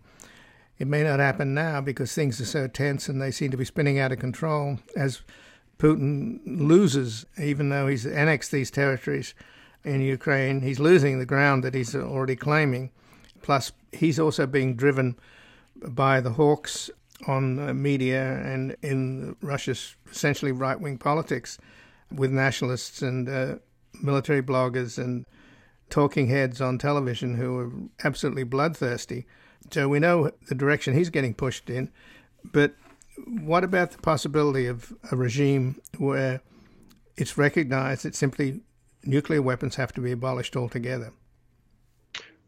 [0.77, 3.63] It may not happen now because things are so tense and they seem to be
[3.63, 5.21] spinning out of control as
[5.83, 9.33] Putin loses, even though he's annexed these territories
[9.83, 10.61] in Ukraine.
[10.61, 12.89] He's losing the ground that he's already claiming.
[13.41, 15.17] Plus, he's also being driven
[15.75, 16.89] by the hawks
[17.27, 21.57] on uh, media and in Russia's essentially right wing politics
[22.09, 23.55] with nationalists and uh,
[24.01, 25.25] military bloggers and
[25.89, 27.71] talking heads on television who are
[28.05, 29.25] absolutely bloodthirsty.
[29.69, 31.91] So we know the direction he's getting pushed in.
[32.53, 32.73] But
[33.27, 36.41] what about the possibility of a regime where
[37.17, 38.61] it's recognized that simply
[39.03, 41.11] nuclear weapons have to be abolished altogether?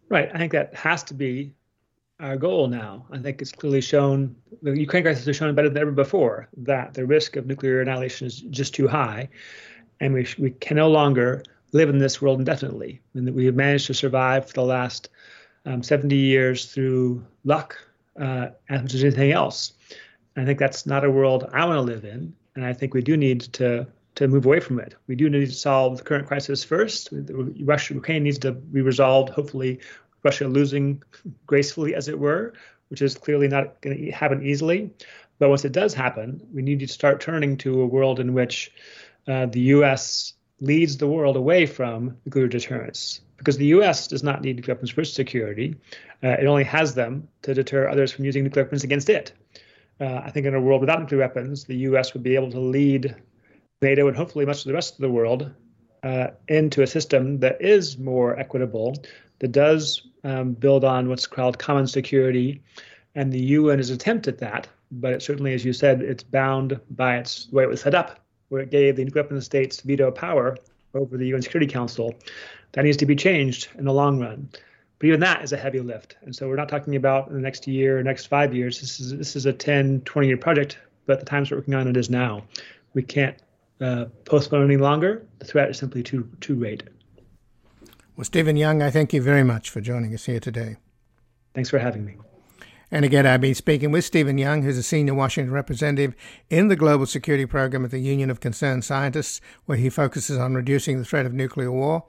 [0.09, 0.29] Right.
[0.33, 1.53] I think that has to be
[2.19, 3.05] our goal now.
[3.11, 6.93] I think it's clearly shown, the Ukraine crisis has shown better than ever before that
[6.93, 9.29] the risk of nuclear annihilation is just too high.
[9.99, 13.01] And we, we can no longer live in this world indefinitely.
[13.13, 15.09] And that we have managed to survive for the last
[15.65, 17.77] um, 70 years through luck
[18.19, 19.73] uh, as much as anything else.
[20.35, 22.35] I think that's not a world I want to live in.
[22.55, 24.95] And I think we do need to to move away from it.
[25.07, 27.09] We do need to solve the current crisis first.
[27.11, 29.29] Russia, Ukraine needs to be resolved.
[29.29, 29.79] Hopefully,
[30.23, 31.03] Russia losing
[31.45, 32.53] gracefully, as it were,
[32.87, 34.89] which is clearly not going to happen easily.
[35.37, 38.71] But once it does happen, we need to start turning to a world in which
[39.27, 40.33] uh, the U.S.
[40.61, 43.19] leads the world away from nuclear deterrence.
[43.37, 44.07] Because the U.S.
[44.07, 45.75] does not need nuclear weapons for security,
[46.23, 49.33] uh, it only has them to deter others from using nuclear weapons against it.
[49.99, 52.13] Uh, I think in a world without nuclear weapons, the U.S.
[52.13, 53.15] would be able to lead
[53.81, 55.51] NATO and hopefully much of the rest of the world
[56.03, 58.95] uh, into a system that is more equitable,
[59.39, 62.61] that does um, build on what's called common security.
[63.15, 66.79] And the UN is attempt at that, but it certainly, as you said, it's bound
[66.91, 68.19] by its the way it was set up,
[68.49, 70.57] where it gave the nuclear weapon states veto power
[70.93, 72.13] over the UN Security Council.
[72.73, 74.49] That needs to be changed in the long run.
[74.99, 76.15] But even that is a heavy lift.
[76.21, 78.79] And so we're not talking about in the next year, next five years.
[78.79, 81.87] This is this is a 10, 20 year project, but the times we're working on
[81.87, 82.43] it is now.
[82.93, 83.37] We can't
[83.81, 85.25] uh, postpone any longer.
[85.39, 86.83] The threat is simply too too great.
[88.15, 90.77] Well, Stephen Young, I thank you very much for joining us here today.
[91.53, 92.15] Thanks for having me.
[92.91, 96.15] And again, I've been speaking with Stephen Young, who's a senior Washington representative
[96.49, 100.53] in the Global Security Program at the Union of Concerned Scientists, where he focuses on
[100.53, 102.05] reducing the threat of nuclear war.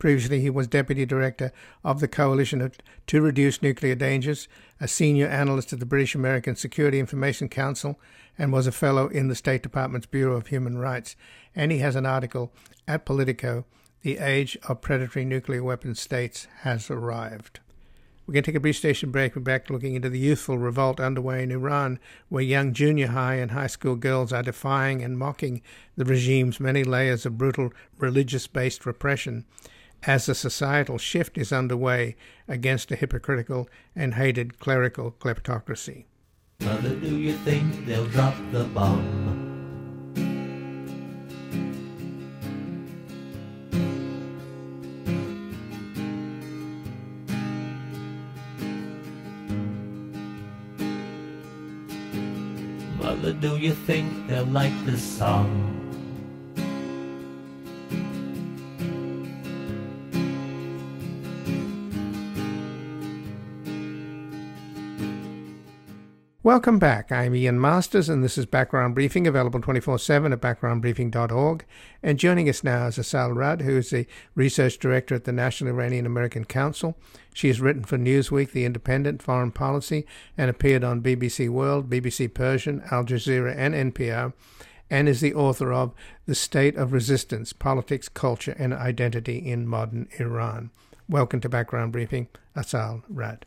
[0.00, 1.52] Previously, he was deputy director
[1.84, 2.72] of the Coalition
[3.06, 4.48] to Reduce Nuclear Dangers,
[4.80, 8.00] a senior analyst at the British American Security Information Council,
[8.38, 11.16] and was a fellow in the State Department's Bureau of Human Rights.
[11.54, 12.50] And he has an article
[12.88, 13.66] at Politico
[14.00, 17.60] The Age of Predatory Nuclear Weapons States Has Arrived.
[18.26, 19.36] We're going to take a brief station break.
[19.36, 21.98] We're back looking into the youthful revolt underway in Iran,
[22.30, 25.60] where young junior high and high school girls are defying and mocking
[25.96, 29.44] the regime's many layers of brutal religious based repression
[30.04, 32.16] as a societal shift is underway
[32.48, 36.04] against a hypocritical and hated clerical kleptocracy.
[36.60, 39.48] Mother, do you think they'll drop the bomb?
[52.98, 55.89] Mother, do you think they'll like this song?
[66.50, 67.12] Welcome back.
[67.12, 71.64] I'm Ian Masters, and this is Background Briefing, available 24 7 at backgroundbriefing.org.
[72.02, 75.72] And joining us now is Assal Rad, who is the Research Director at the National
[75.72, 76.98] Iranian American Council.
[77.32, 80.04] She has written for Newsweek, The Independent, Foreign Policy,
[80.36, 84.32] and appeared on BBC World, BBC Persian, Al Jazeera, and NPR,
[84.90, 85.94] and is the author of
[86.26, 90.72] The State of Resistance Politics, Culture, and Identity in Modern Iran.
[91.08, 92.26] Welcome to Background Briefing,
[92.56, 93.46] Assal Rad.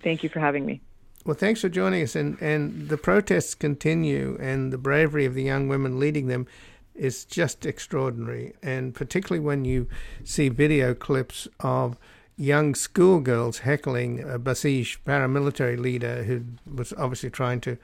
[0.00, 0.80] Thank you for having me.
[1.26, 2.14] Well, thanks for joining us.
[2.14, 6.46] And, and the protests continue, and the bravery of the young women leading them
[6.94, 8.54] is just extraordinary.
[8.62, 9.88] And particularly when you
[10.22, 11.98] see video clips of
[12.36, 17.76] young schoolgirls heckling a Basij paramilitary leader who was obviously trying to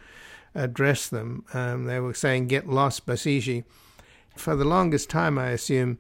[0.55, 1.45] address them.
[1.53, 3.65] Um, they were saying, Get lost, Basiji.
[4.37, 5.99] For the longest time, I assume,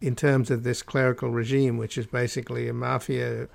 [0.00, 3.48] in terms of this clerical regime, which is basically a mafia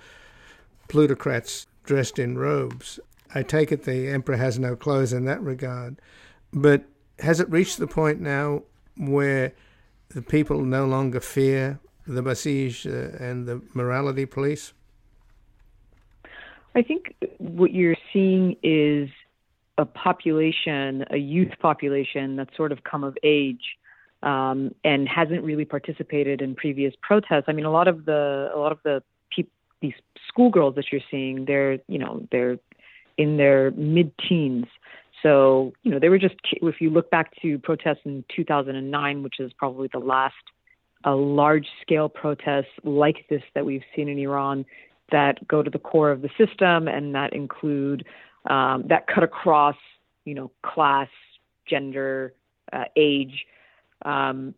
[0.88, 3.00] plutocrats dressed in robes.
[3.34, 6.00] I take it the emperor has no clothes in that regard.
[6.54, 6.84] But
[7.20, 8.64] has it reached the point now
[8.96, 9.54] where
[10.10, 14.74] the people no longer fear the Basij uh, and the morality police?
[16.76, 19.10] I think what you're seeing is
[19.78, 23.78] a population, a youth population that's sort of come of age
[24.24, 27.46] um, and hasn't really participated in previous protests.
[27.48, 29.04] I mean, a lot of the a lot of the
[29.82, 29.94] these
[30.28, 32.58] schoolgirls that you're seeing, they're you know they're
[33.18, 34.66] in their mid-teens.
[35.24, 39.40] So you know they were just if you look back to protests in 2009, which
[39.40, 40.36] is probably the last
[41.04, 44.66] a large-scale protests like this that we've seen in Iran
[45.12, 48.06] that go to the core of the system and that include
[48.50, 49.76] um, that cut across
[50.26, 51.10] you know class,
[51.68, 52.34] gender,
[52.72, 53.46] uh, age
[54.06, 54.54] um,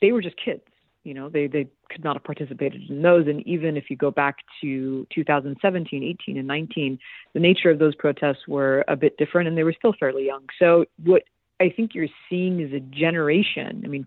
[0.00, 0.62] they were just kids.
[1.04, 3.26] You know, they they could not have participated in those.
[3.26, 6.98] And even if you go back to 2017, 18, and 19,
[7.34, 10.44] the nature of those protests were a bit different, and they were still fairly young.
[10.58, 11.22] So what
[11.60, 13.82] I think you're seeing is a generation.
[13.84, 14.06] I mean,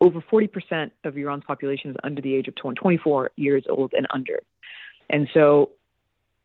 [0.00, 4.06] over 40% of Iran's population is under the age of 20, 24 years old and
[4.10, 4.40] under.
[5.08, 5.70] And so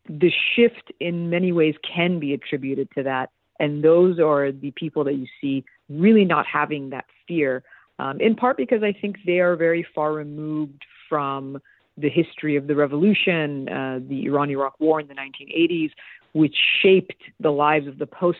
[0.07, 3.29] the shift in many ways can be attributed to that.
[3.59, 7.63] And those are the people that you see really not having that fear,
[7.99, 11.61] um, in part because I think they are very far removed from
[11.97, 15.91] the history of the revolution, uh, the Iran Iraq War in the 1980s,
[16.31, 18.39] which shaped the lives of the post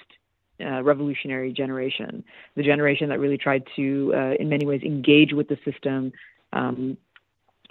[0.62, 2.24] uh, revolutionary generation,
[2.56, 6.12] the generation that really tried to, uh, in many ways, engage with the system,
[6.54, 6.98] um,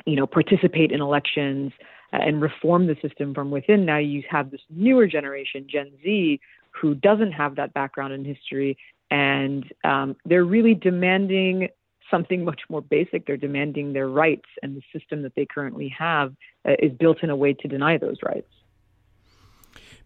[0.05, 1.73] you know, participate in elections
[2.13, 3.85] uh, and reform the system from within.
[3.85, 8.77] Now you have this newer generation, Gen Z, who doesn't have that background in history
[9.11, 11.69] and um, they're really demanding
[12.11, 13.27] something much more basic.
[13.27, 16.35] They're demanding their rights, and the system that they currently have
[16.67, 18.51] uh, is built in a way to deny those rights.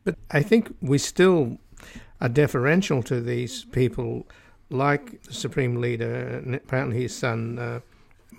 [0.04, 1.58] But I think we still
[2.20, 4.26] are deferential to these people,
[4.70, 7.80] like the Supreme Leader, and apparently his son, uh,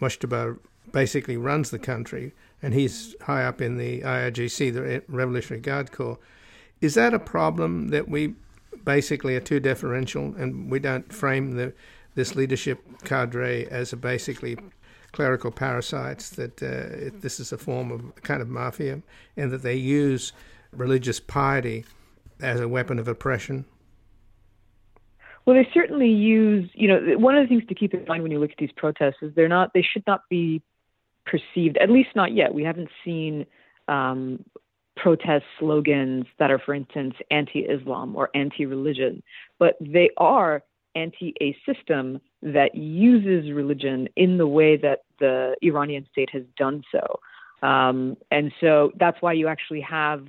[0.01, 0.57] Mujtaba,
[0.91, 6.19] basically runs the country, and he's high up in the IRGC, the Revolutionary Guard Corps.
[6.81, 8.35] Is that a problem that we
[8.83, 11.73] basically are too deferential, and we don't frame the
[12.15, 14.57] this leadership cadre as basically
[15.11, 16.31] clerical parasites.
[16.31, 19.01] That uh, this is a form of kind of mafia,
[19.37, 20.33] and that they use
[20.71, 21.85] religious piety
[22.41, 23.65] as a weapon of oppression.
[25.45, 26.69] Well, they certainly use.
[26.73, 28.71] You know, one of the things to keep in mind when you look at these
[28.75, 29.73] protests is they're not.
[29.73, 30.61] They should not be
[31.25, 32.53] perceived, at least not yet.
[32.53, 33.45] We haven't seen
[33.87, 34.43] um,
[34.95, 39.23] protest slogans that are, for instance, anti Islam or anti religion,
[39.59, 40.63] but they are
[40.95, 46.83] anti a system that uses religion in the way that the Iranian state has done
[46.91, 47.19] so.
[47.67, 50.27] Um, and so that's why you actually have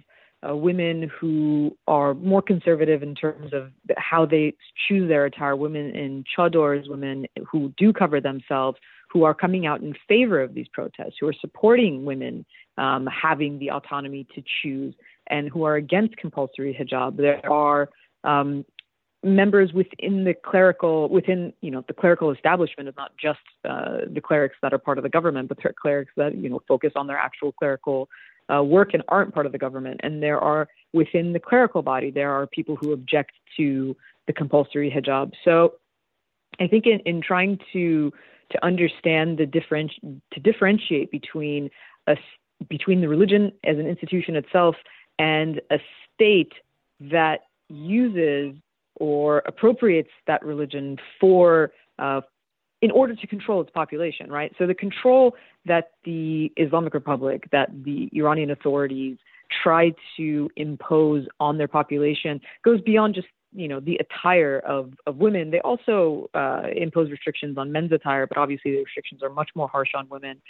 [0.48, 4.54] uh, women who are more conservative in terms of how they
[4.86, 8.78] choose their attire, women in chadors, women who do cover themselves,
[9.10, 12.44] who are coming out in favor of these protests, who are supporting women
[12.78, 14.94] um, having the autonomy to choose
[15.28, 17.16] and who are against compulsory hijab.
[17.16, 17.88] There are
[18.24, 18.64] um,
[19.24, 24.20] members within the clerical within you know the clerical establishment is not just uh, the
[24.20, 27.06] clerics that are part of the government, but they're clerics that you know focus on
[27.06, 28.08] their actual clerical
[28.54, 30.00] uh, work and aren't part of the government.
[30.02, 33.96] And there are within the clerical body there are people who object to
[34.26, 35.32] the compulsory hijab.
[35.44, 35.74] So
[36.60, 38.12] I think in, in trying to
[38.50, 41.70] to understand the differenti- to differentiate between
[42.06, 42.16] a
[42.68, 44.76] between the religion as an institution itself
[45.18, 45.78] and a
[46.14, 46.52] state
[47.00, 48.54] that uses
[48.96, 52.20] or appropriates that religion for uh,
[52.82, 54.52] in order to control its population, right?
[54.58, 55.34] So the control
[55.64, 59.16] that the Islamic Republic, that the Iranian authorities
[59.62, 65.16] try to impose on their population goes beyond just you know the attire of, of
[65.16, 65.50] women.
[65.50, 69.68] They also uh, impose restrictions on men's attire, but obviously the restrictions are much more
[69.68, 70.42] harsh on women.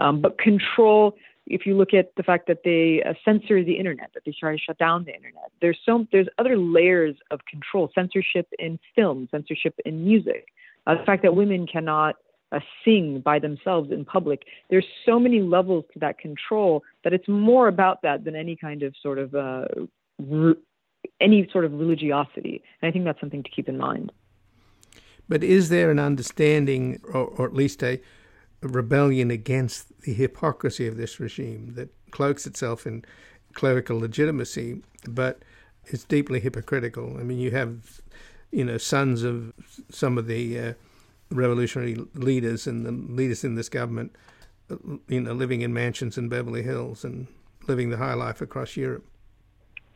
[0.00, 1.16] Um, but control
[1.50, 4.52] if you look at the fact that they uh, censor the internet, that they try
[4.52, 9.28] to shut down the internet, there's so there's other layers of control, censorship in film,
[9.30, 10.46] censorship in music,
[10.86, 12.16] uh, the fact that women cannot
[12.52, 14.44] uh, sing by themselves in public.
[14.70, 18.82] There's so many levels to that control that it's more about that than any kind
[18.82, 19.64] of sort of uh,
[20.20, 20.54] re-
[21.20, 24.12] any sort of religiosity, and I think that's something to keep in mind.
[25.28, 28.00] But is there an understanding, or, or at least a
[28.62, 33.04] rebellion against the hypocrisy of this regime that cloaks itself in
[33.54, 35.42] clerical legitimacy, but
[35.86, 37.16] is deeply hypocritical.
[37.18, 38.00] I mean, you have,
[38.50, 39.52] you know, sons of
[39.90, 40.72] some of the uh,
[41.30, 44.14] revolutionary leaders and the leaders in this government,
[45.08, 47.26] you know, living in mansions in Beverly Hills and
[47.66, 49.04] living the high life across Europe.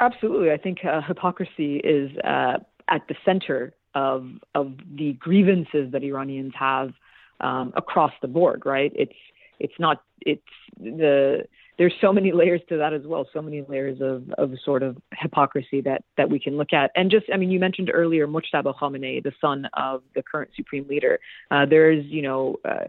[0.01, 2.59] Absolutely, I think uh, hypocrisy is uh,
[2.89, 6.93] at the center of of the grievances that Iranians have
[7.41, 8.93] um, across the board, right?
[8.95, 9.13] It's
[9.59, 10.43] it's not it's
[10.79, 11.45] the
[11.79, 14.97] there's so many layers to that as well, so many layers of, of sort of
[15.13, 16.91] hypocrisy that, that we can look at.
[16.95, 20.87] And just, I mean, you mentioned earlier Mujtaba Khamenei, the son of the current supreme
[20.89, 21.19] leader.
[21.51, 22.85] Uh, there's, you know, uh,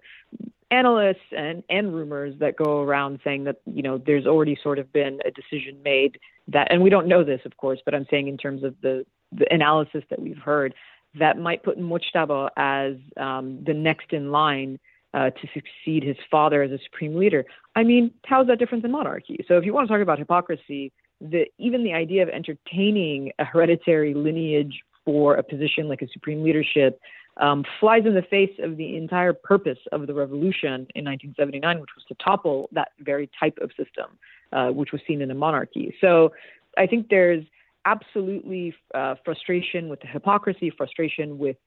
[0.72, 4.92] analysts and, and rumors that go around saying that, you know, there's already sort of
[4.92, 8.28] been a decision made that, and we don't know this, of course, but I'm saying
[8.28, 10.74] in terms of the, the analysis that we've heard,
[11.20, 14.80] that might put Mujtaba as um, the next in line
[15.14, 17.46] uh, to succeed his father as a supreme leader.
[17.76, 19.44] I mean, how is that different than monarchy?
[19.48, 20.92] So if you want to talk about hypocrisy,
[21.22, 26.44] the, even the idea of entertaining a hereditary lineage for a position like a supreme
[26.44, 27.00] leadership
[27.38, 31.90] um, flies in the face of the entire purpose of the revolution in 1979, which
[31.96, 34.18] was to topple that very type of system,
[34.54, 35.96] uh, which was seen in a monarchy.
[36.00, 36.32] So
[36.78, 37.44] I think there's
[37.86, 41.58] absolutely uh, frustration with the hypocrisy, frustration with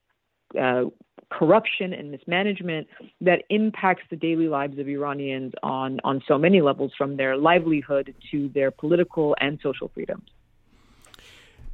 [0.58, 0.84] uh,
[1.30, 2.86] corruption and mismanagement
[3.20, 8.14] that impacts the daily lives of Iranians on, on so many levels, from their livelihood
[8.30, 10.28] to their political and social freedoms.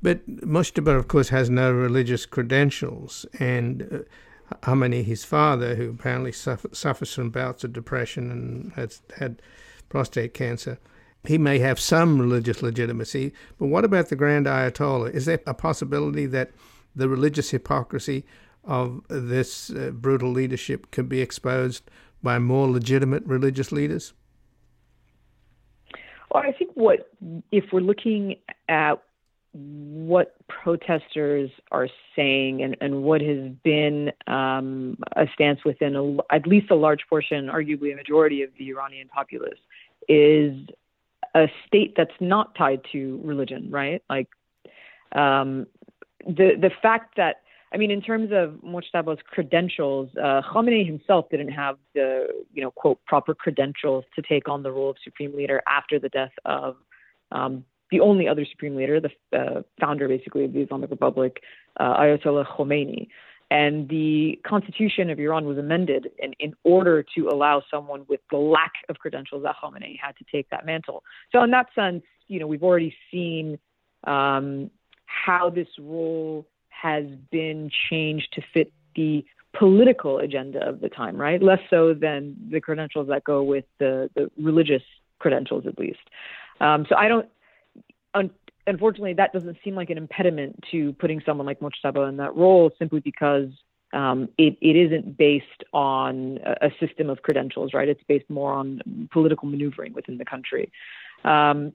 [0.02, 4.04] But Mujtaba, of course, has no religious credentials, and
[4.50, 9.40] uh, Khamenei, his father, who apparently suffer, suffers from bouts of depression and has had
[9.88, 10.78] prostate cancer,
[11.26, 13.32] he may have some religious legitimacy.
[13.58, 15.12] But what about the Grand Ayatollah?
[15.12, 16.50] Is there a possibility that
[16.94, 18.24] the religious hypocrisy
[18.64, 21.90] of this uh, brutal leadership could be exposed
[22.22, 24.12] by more legitimate religious leaders?
[26.30, 27.10] Well, I think what
[27.52, 28.36] if we're looking
[28.68, 29.02] at
[29.52, 36.44] what protesters are saying and, and what has been um, a stance within a, at
[36.46, 39.58] least a large portion, arguably a majority of the Iranian populace,
[40.08, 40.52] is
[41.34, 44.02] a state that's not tied to religion, right?
[44.08, 44.28] Like
[45.12, 45.66] um,
[46.26, 47.36] the the fact that
[47.74, 52.70] I mean, in terms of Mujtaba's credentials, uh, Khamenei himself didn't have the, you know,
[52.70, 56.76] quote, proper credentials to take on the role of supreme leader after the death of
[57.32, 61.42] um, the only other supreme leader, the uh, founder basically of the Islamic Republic,
[61.80, 63.08] uh, Ayatollah Khomeini.
[63.54, 68.36] And the constitution of Iran was amended in, in order to allow someone with the
[68.36, 71.04] lack of credentials that Khomeini had to take that mantle.
[71.30, 73.60] So, in that sense, you know, we've already seen
[74.02, 74.72] um,
[75.06, 79.24] how this role has been changed to fit the
[79.56, 81.40] political agenda of the time, right?
[81.40, 84.82] Less so than the credentials that go with the, the religious
[85.20, 86.00] credentials, at least.
[86.60, 87.28] Um, so I don't,
[88.66, 92.70] unfortunately, that doesn't seem like an impediment to putting someone like Mujtaba in that role
[92.78, 93.48] simply because
[93.92, 97.88] um, it, it isn't based on a, system of credentials, right?
[97.88, 100.72] It's based more on political maneuvering within the country.
[101.24, 101.72] Um,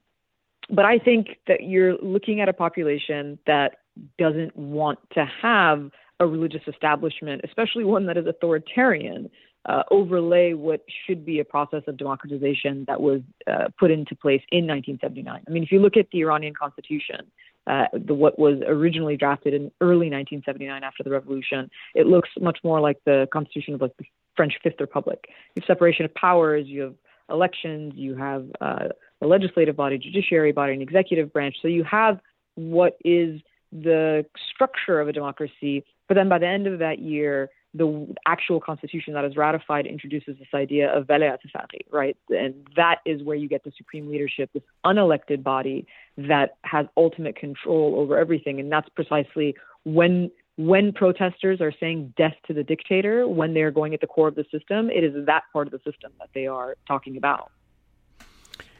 [0.68, 3.78] but I think that you're looking at a population that
[4.18, 9.30] doesn't want to have a religious establishment, especially one that is authoritarian,
[9.66, 14.42] uh, overlay what should be a process of democratization that was uh, put into place
[14.50, 15.42] in 1979.
[15.46, 17.30] I mean, if you look at the Iranian constitution,
[17.66, 22.58] uh, the, what was originally drafted in early 1979 after the revolution, it looks much
[22.64, 25.26] more like the constitution of like the French Fifth Republic.
[25.54, 26.94] You have separation of powers, you have
[27.28, 28.88] elections, you have uh,
[29.20, 31.56] a legislative body, judiciary body, an executive branch.
[31.60, 32.18] So you have
[32.54, 33.40] what is
[33.72, 35.84] the structure of a democracy.
[36.08, 40.36] But then by the end of that year, the actual constitution that is ratified introduces
[40.38, 42.16] this idea of velayat faqih, right?
[42.30, 47.36] And that is where you get the supreme leadership, this unelected body that has ultimate
[47.36, 48.58] control over everything.
[48.58, 49.54] And that's precisely
[49.84, 54.28] when when protesters are saying death to the dictator, when they're going at the core
[54.28, 57.50] of the system, it is that part of the system that they are talking about.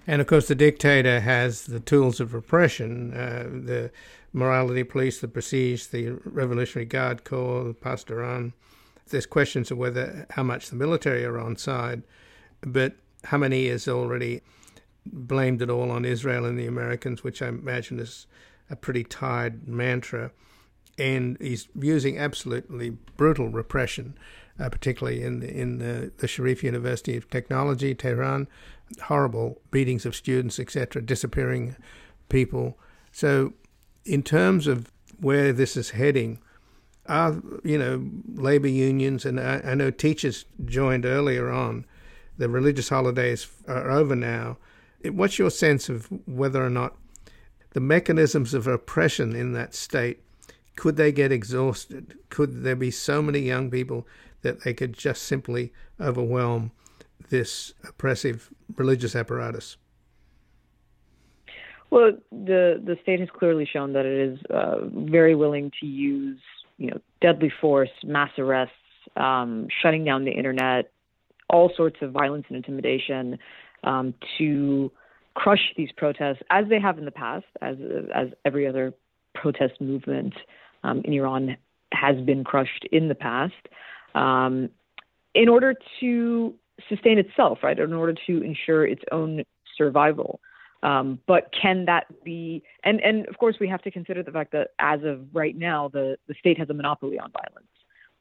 [0.07, 3.91] And of course, the dictator has the tools of repression uh, the
[4.33, 8.53] morality police, the Basij, the Revolutionary Guard Corps, the Pasdaran.
[9.11, 12.03] There's questions of whether how much the military are on side,
[12.61, 12.95] but
[13.25, 14.43] Khamenei has already
[15.07, 18.27] blamed it all on Israel and the Americans, which I imagine is
[18.69, 20.31] a pretty tired mantra.
[20.99, 24.19] And he's using absolutely brutal repression,
[24.59, 28.49] uh, particularly in the, in the, the Sharif University of Technology, Tehran,
[29.05, 31.77] horrible beatings of students, etc., disappearing
[32.29, 32.79] people.
[33.13, 33.55] So,
[34.05, 36.39] in terms of where this is heading,
[37.11, 41.85] are you know labor unions and I, I know teachers joined earlier on.
[42.39, 44.57] The religious holidays are over now.
[45.05, 46.97] What's your sense of whether or not
[47.71, 50.23] the mechanisms of oppression in that state
[50.77, 52.17] could they get exhausted?
[52.31, 54.07] Could there be so many young people
[54.43, 56.73] that they could just simply overwhelm
[57.29, 59.77] this oppressive religious apparatus?
[61.91, 66.41] Well, the the state has clearly shown that it is uh, very willing to use,
[66.81, 68.75] you know, deadly force, mass arrests,
[69.17, 70.91] um, shutting down the internet,
[71.49, 73.39] all sorts of violence and intimidation
[73.85, 74.91] um, to
[75.35, 77.77] crush these protests as they have in the past, as
[78.15, 78.95] as every other
[79.35, 80.35] protest movement
[80.83, 81.57] um, in Iran
[81.93, 83.53] has been crushed in the past,
[84.15, 84.71] um,
[85.35, 86.55] in order to
[86.89, 87.79] sustain itself, right?
[87.79, 89.45] In order to ensure its own
[89.77, 90.41] survival.
[90.83, 92.63] Um, but can that be?
[92.85, 95.89] And and of course, we have to consider the fact that as of right now,
[95.89, 97.67] the the state has a monopoly on violence.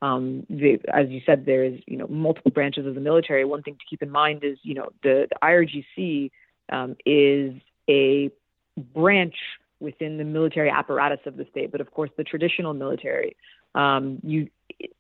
[0.01, 0.45] Um,
[0.93, 3.45] as you said, there is you know multiple branches of the military.
[3.45, 6.32] One thing to keep in mind is you know the, the IRGC
[6.72, 7.53] um, is
[7.89, 8.30] a
[8.93, 9.36] branch
[9.80, 13.36] within the military apparatus of the state, but of course the traditional military.
[13.76, 14.49] Um, you,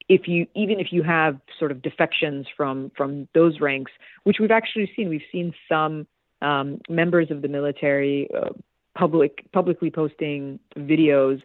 [0.07, 3.91] if you even if you have sort of defections from from those ranks,
[4.23, 6.07] which we've actually seen, we've seen some
[6.41, 8.49] um, members of the military uh,
[8.97, 11.41] public publicly posting videos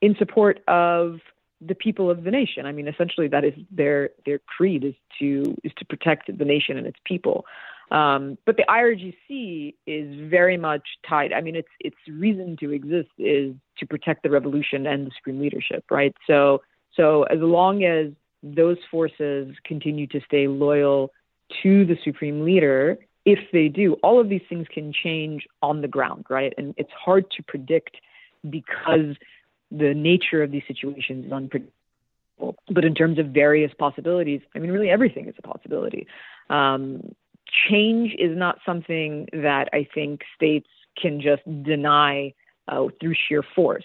[0.00, 1.20] in support of
[1.60, 2.66] the people of the nation.
[2.66, 6.76] I mean, essentially, that is their their creed is to is to protect the nation
[6.76, 7.46] and its people.
[7.90, 11.32] Um, but the IRGC is very much tied.
[11.32, 15.40] I mean, its its reason to exist is to protect the revolution and the supreme
[15.40, 16.14] leadership, right?
[16.26, 16.62] So
[16.94, 21.12] so as long as those forces continue to stay loyal
[21.62, 25.88] to the supreme leader, if they do, all of these things can change on the
[25.88, 26.54] ground, right?
[26.56, 27.96] And it's hard to predict
[28.48, 29.16] because
[29.70, 31.72] the nature of these situations is unpredictable.
[32.70, 36.06] But in terms of various possibilities, I mean, really everything is a possibility.
[36.50, 37.14] Um,
[37.68, 40.68] change is not something that I think states
[41.00, 42.32] can just deny
[42.68, 43.84] uh, through sheer force.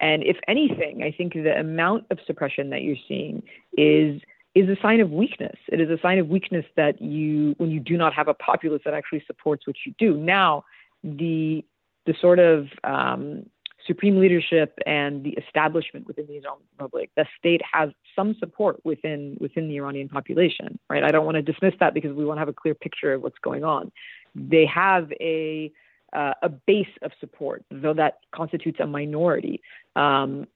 [0.00, 3.42] And if anything, I think the amount of suppression that you're seeing
[3.76, 4.20] is
[4.54, 5.56] is a sign of weakness.
[5.68, 8.82] It is a sign of weakness that you when you do not have a populace
[8.84, 10.16] that actually supports what you do.
[10.16, 10.64] Now,
[11.04, 11.64] the
[12.06, 13.46] the sort of um,
[13.86, 19.36] supreme leadership and the establishment within the Islamic Republic, the state has some support within
[19.40, 21.04] within the Iranian population, right?
[21.04, 23.22] I don't want to dismiss that because we want to have a clear picture of
[23.22, 23.92] what's going on.
[24.34, 25.70] They have a
[26.12, 29.62] uh, a base of support, though that constitutes a minority.
[29.94, 30.48] Um,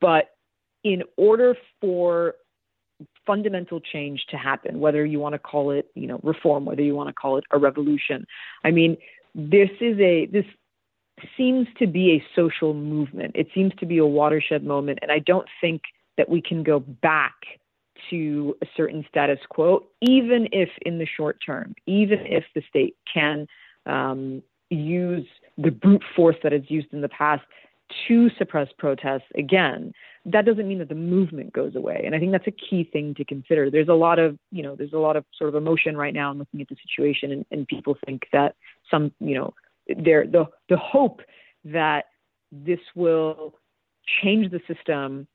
[0.00, 0.30] but
[0.82, 2.34] in order for
[3.26, 6.94] fundamental change to happen, whether you want to call it, you know, reform, whether you
[6.94, 8.26] want to call it a revolution,
[8.64, 8.96] I mean,
[9.34, 10.44] this is a this
[11.36, 13.32] seems to be a social movement.
[13.34, 14.98] It seems to be a watershed moment.
[15.02, 15.82] And I don't think
[16.18, 17.34] that we can go back
[18.10, 22.96] to a certain status quo, even if in the short term, even if the state
[23.12, 23.46] can
[23.86, 27.42] um, use the brute force that it's used in the past
[28.08, 29.92] to suppress protests again,
[30.24, 32.02] that doesn't mean that the movement goes away.
[32.04, 33.70] And I think that's a key thing to consider.
[33.70, 36.32] There's a lot of, you know, there's a lot of sort of emotion right now
[36.32, 38.56] in looking at the situation, and, and people think that
[38.90, 39.54] some, you know,
[40.02, 41.20] there the the hope
[41.64, 42.06] that
[42.50, 43.54] this will
[44.22, 45.26] change the system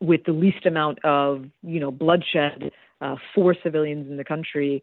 [0.00, 2.70] with the least amount of you know bloodshed
[3.00, 4.82] uh, for civilians in the country.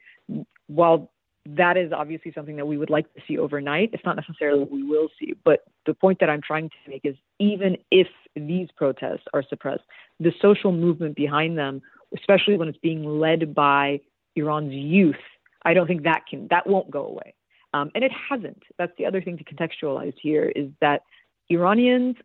[0.67, 1.11] While
[1.45, 4.71] that is obviously something that we would like to see overnight, it's not necessarily what
[4.71, 5.33] we will see.
[5.43, 9.83] But the point that I'm trying to make is even if these protests are suppressed,
[10.19, 11.81] the social movement behind them,
[12.15, 14.01] especially when it's being led by
[14.35, 15.15] Iran's youth,
[15.63, 17.35] I don't think that can that won't go away.
[17.73, 18.63] Um, and it hasn't.
[18.77, 21.03] That's the other thing to contextualize here is that
[21.49, 22.15] Iranians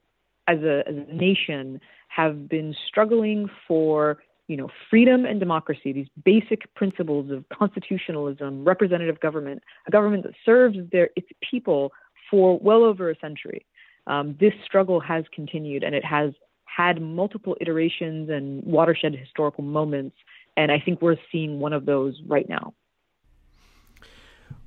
[0.47, 4.19] as a, as a nation have been struggling for
[4.51, 10.35] you know freedom and democracy these basic principles of constitutionalism representative government a government that
[10.45, 11.93] serves their its people
[12.29, 13.65] for well over a century.
[14.07, 16.33] Um, this struggle has continued and it has
[16.65, 20.17] had multiple iterations and watershed historical moments
[20.57, 22.75] and i think we're seeing one of those right now.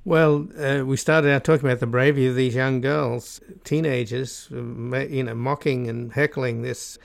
[0.06, 5.22] Well, uh, we started out talking about the bravery of these young girls, teenagers, you
[5.24, 6.98] know, mocking and heckling this,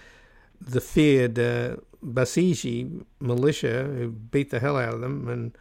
[0.62, 5.28] the feared uh, Basiji militia who beat the hell out of them.
[5.28, 5.58] And,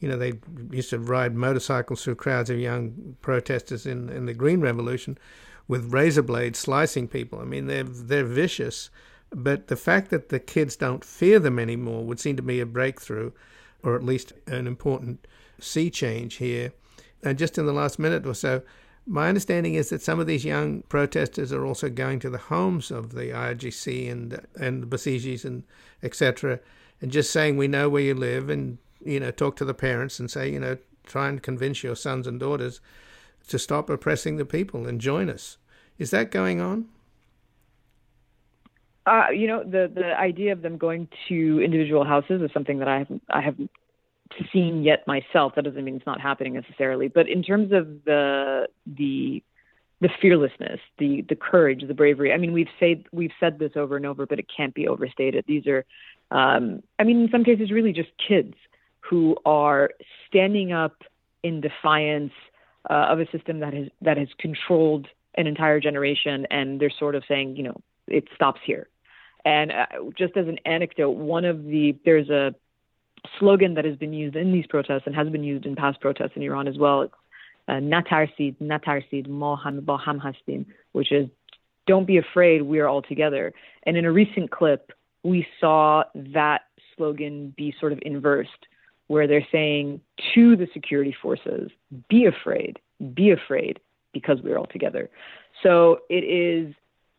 [0.00, 0.34] you know, they
[0.70, 5.18] used to ride motorcycles through crowds of young protesters in, in the Green Revolution
[5.66, 7.40] with razor blades slicing people.
[7.40, 8.90] I mean, they're, they're vicious.
[9.30, 12.66] But the fact that the kids don't fear them anymore would seem to be a
[12.66, 13.32] breakthrough,
[13.82, 15.26] or at least an important
[15.60, 16.72] sea change here.
[17.22, 18.62] And just in the last minute or so,
[19.08, 22.90] my understanding is that some of these young protesters are also going to the homes
[22.90, 25.64] of the IRGC and and the Basijis and
[26.02, 26.60] etc.
[27.00, 30.20] and just saying we know where you live and you know talk to the parents
[30.20, 32.80] and say you know try and convince your sons and daughters
[33.48, 35.56] to stop oppressing the people and join us.
[35.98, 36.86] Is that going on?
[39.06, 42.88] Uh, you know, the the idea of them going to individual houses is something that
[42.88, 43.70] I haven't I haven't
[44.52, 45.54] seen yet myself.
[45.56, 47.08] That doesn't mean it's not happening necessarily.
[47.08, 49.42] But in terms of the the
[50.00, 52.32] the fearlessness, the the courage, the bravery.
[52.32, 55.44] I mean, we've said we've said this over and over, but it can't be overstated.
[55.46, 55.84] These are,
[56.30, 58.54] um, I mean, in some cases, really just kids
[59.00, 59.90] who are
[60.28, 61.02] standing up
[61.42, 62.32] in defiance
[62.88, 67.14] uh, of a system that has that has controlled an entire generation, and they're sort
[67.14, 68.88] of saying, you know, it stops here.
[69.44, 72.54] And uh, just as an anecdote, one of the there's a
[73.38, 76.32] slogan that has been used in these protests and has been used in past protests
[76.36, 77.02] in Iran as well.
[77.02, 77.14] It's
[77.68, 81.28] uh, natarsid, natarsid, moham hastin, which is
[81.86, 83.52] don't be afraid, we are all together.
[83.84, 86.62] And in a recent clip, we saw that
[86.96, 88.66] slogan be sort of inversed,
[89.06, 90.00] where they're saying
[90.34, 91.70] to the security forces,
[92.08, 92.78] be afraid,
[93.14, 93.80] be afraid,
[94.12, 95.08] because we're all together.
[95.62, 96.74] So it is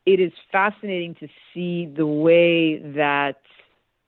[0.05, 3.41] it is fascinating to see the way that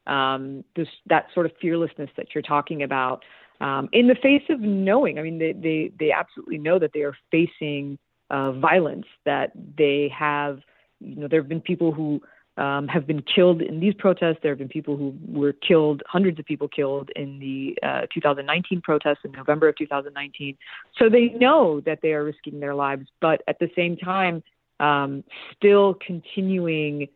[0.07, 3.23] um, this that sort of fearlessness that you're talking about
[3.59, 5.19] um, in the face of knowing.
[5.19, 7.97] I mean, they they they absolutely know that they are facing
[8.29, 9.05] uh, violence.
[9.25, 10.59] That they have,
[10.99, 12.21] you know, there have been people who
[12.57, 14.37] um, have been killed in these protests.
[14.41, 18.81] There have been people who were killed, hundreds of people killed in the uh, 2019
[18.81, 20.57] protests in November of 2019.
[20.97, 24.43] So they know that they are risking their lives, but at the same time,
[24.79, 25.23] um,
[25.55, 27.07] still continuing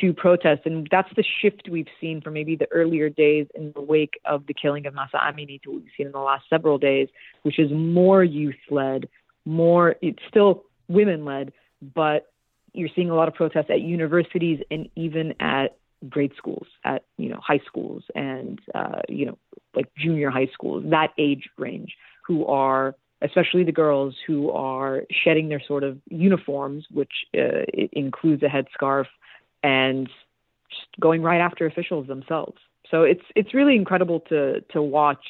[0.00, 0.62] to protest.
[0.64, 4.46] And that's the shift we've seen from maybe the earlier days in the wake of
[4.46, 7.08] the killing of Mahsa Amini to what we've seen in the last several days,
[7.42, 9.08] which is more youth led,
[9.44, 11.52] more, it's still women led,
[11.94, 12.32] but
[12.72, 15.76] you're seeing a lot of protests at universities and even at
[16.08, 19.38] grade schools, at you know high schools and uh, you know
[19.74, 21.94] like junior high schools, that age range,
[22.26, 27.62] who are especially the girls who are shedding their sort of uniforms, which uh,
[27.92, 29.06] includes a headscarf,
[29.62, 30.08] and
[30.68, 32.58] just going right after officials themselves.
[32.90, 35.24] So it's it's really incredible to to watch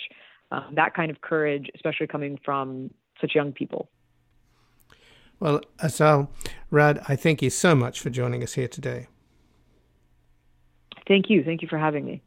[0.51, 3.89] um, that kind of courage, especially coming from such young people.
[5.41, 6.31] Well, Assal
[6.71, 9.09] Rad, I thank you so much for joining us here today.
[11.09, 11.43] Thank you.
[11.43, 12.23] Thank you for having me.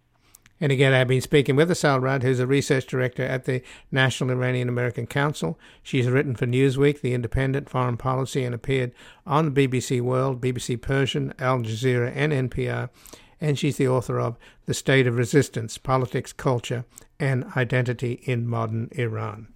[0.61, 4.31] And again, I've been speaking with Assal Rad, who's a research director at the National
[4.31, 5.59] Iranian American Council.
[5.83, 8.93] She's written for Newsweek, The Independent, Foreign Policy, and appeared
[9.25, 12.89] on the BBC World, BBC Persian, Al Jazeera, and NPR.
[13.41, 16.85] And she's the author of The State of Resistance Politics, Culture,
[17.19, 19.47] and Identity in Modern Iran.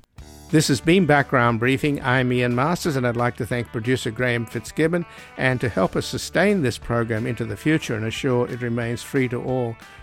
[0.51, 2.01] This has been Background Briefing.
[2.01, 5.05] I'm Ian Masters, and I'd like to thank producer Graham Fitzgibbon.
[5.37, 9.29] And to help us sustain this program into the future and assure it remains free
[9.29, 9.77] to all,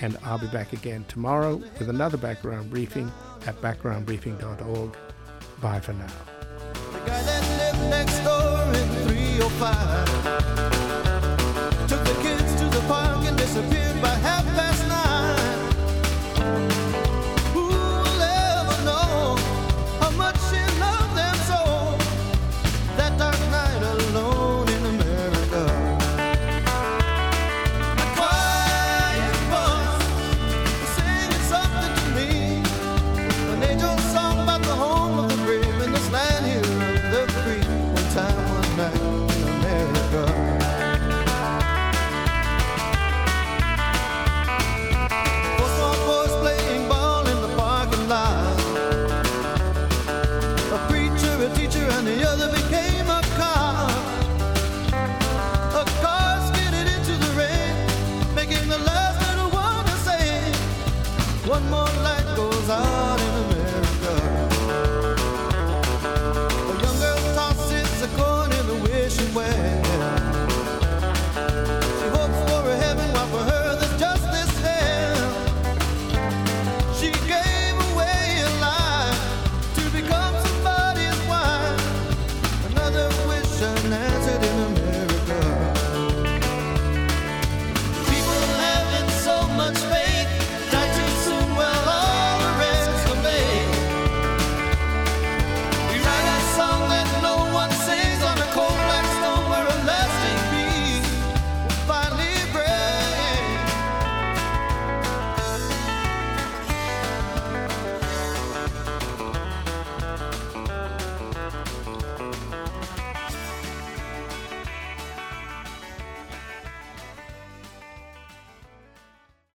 [0.00, 3.10] And I'll be back again tomorrow with another background briefing
[3.46, 4.96] at backgroundbriefing.org.
[5.60, 6.12] Bye for now.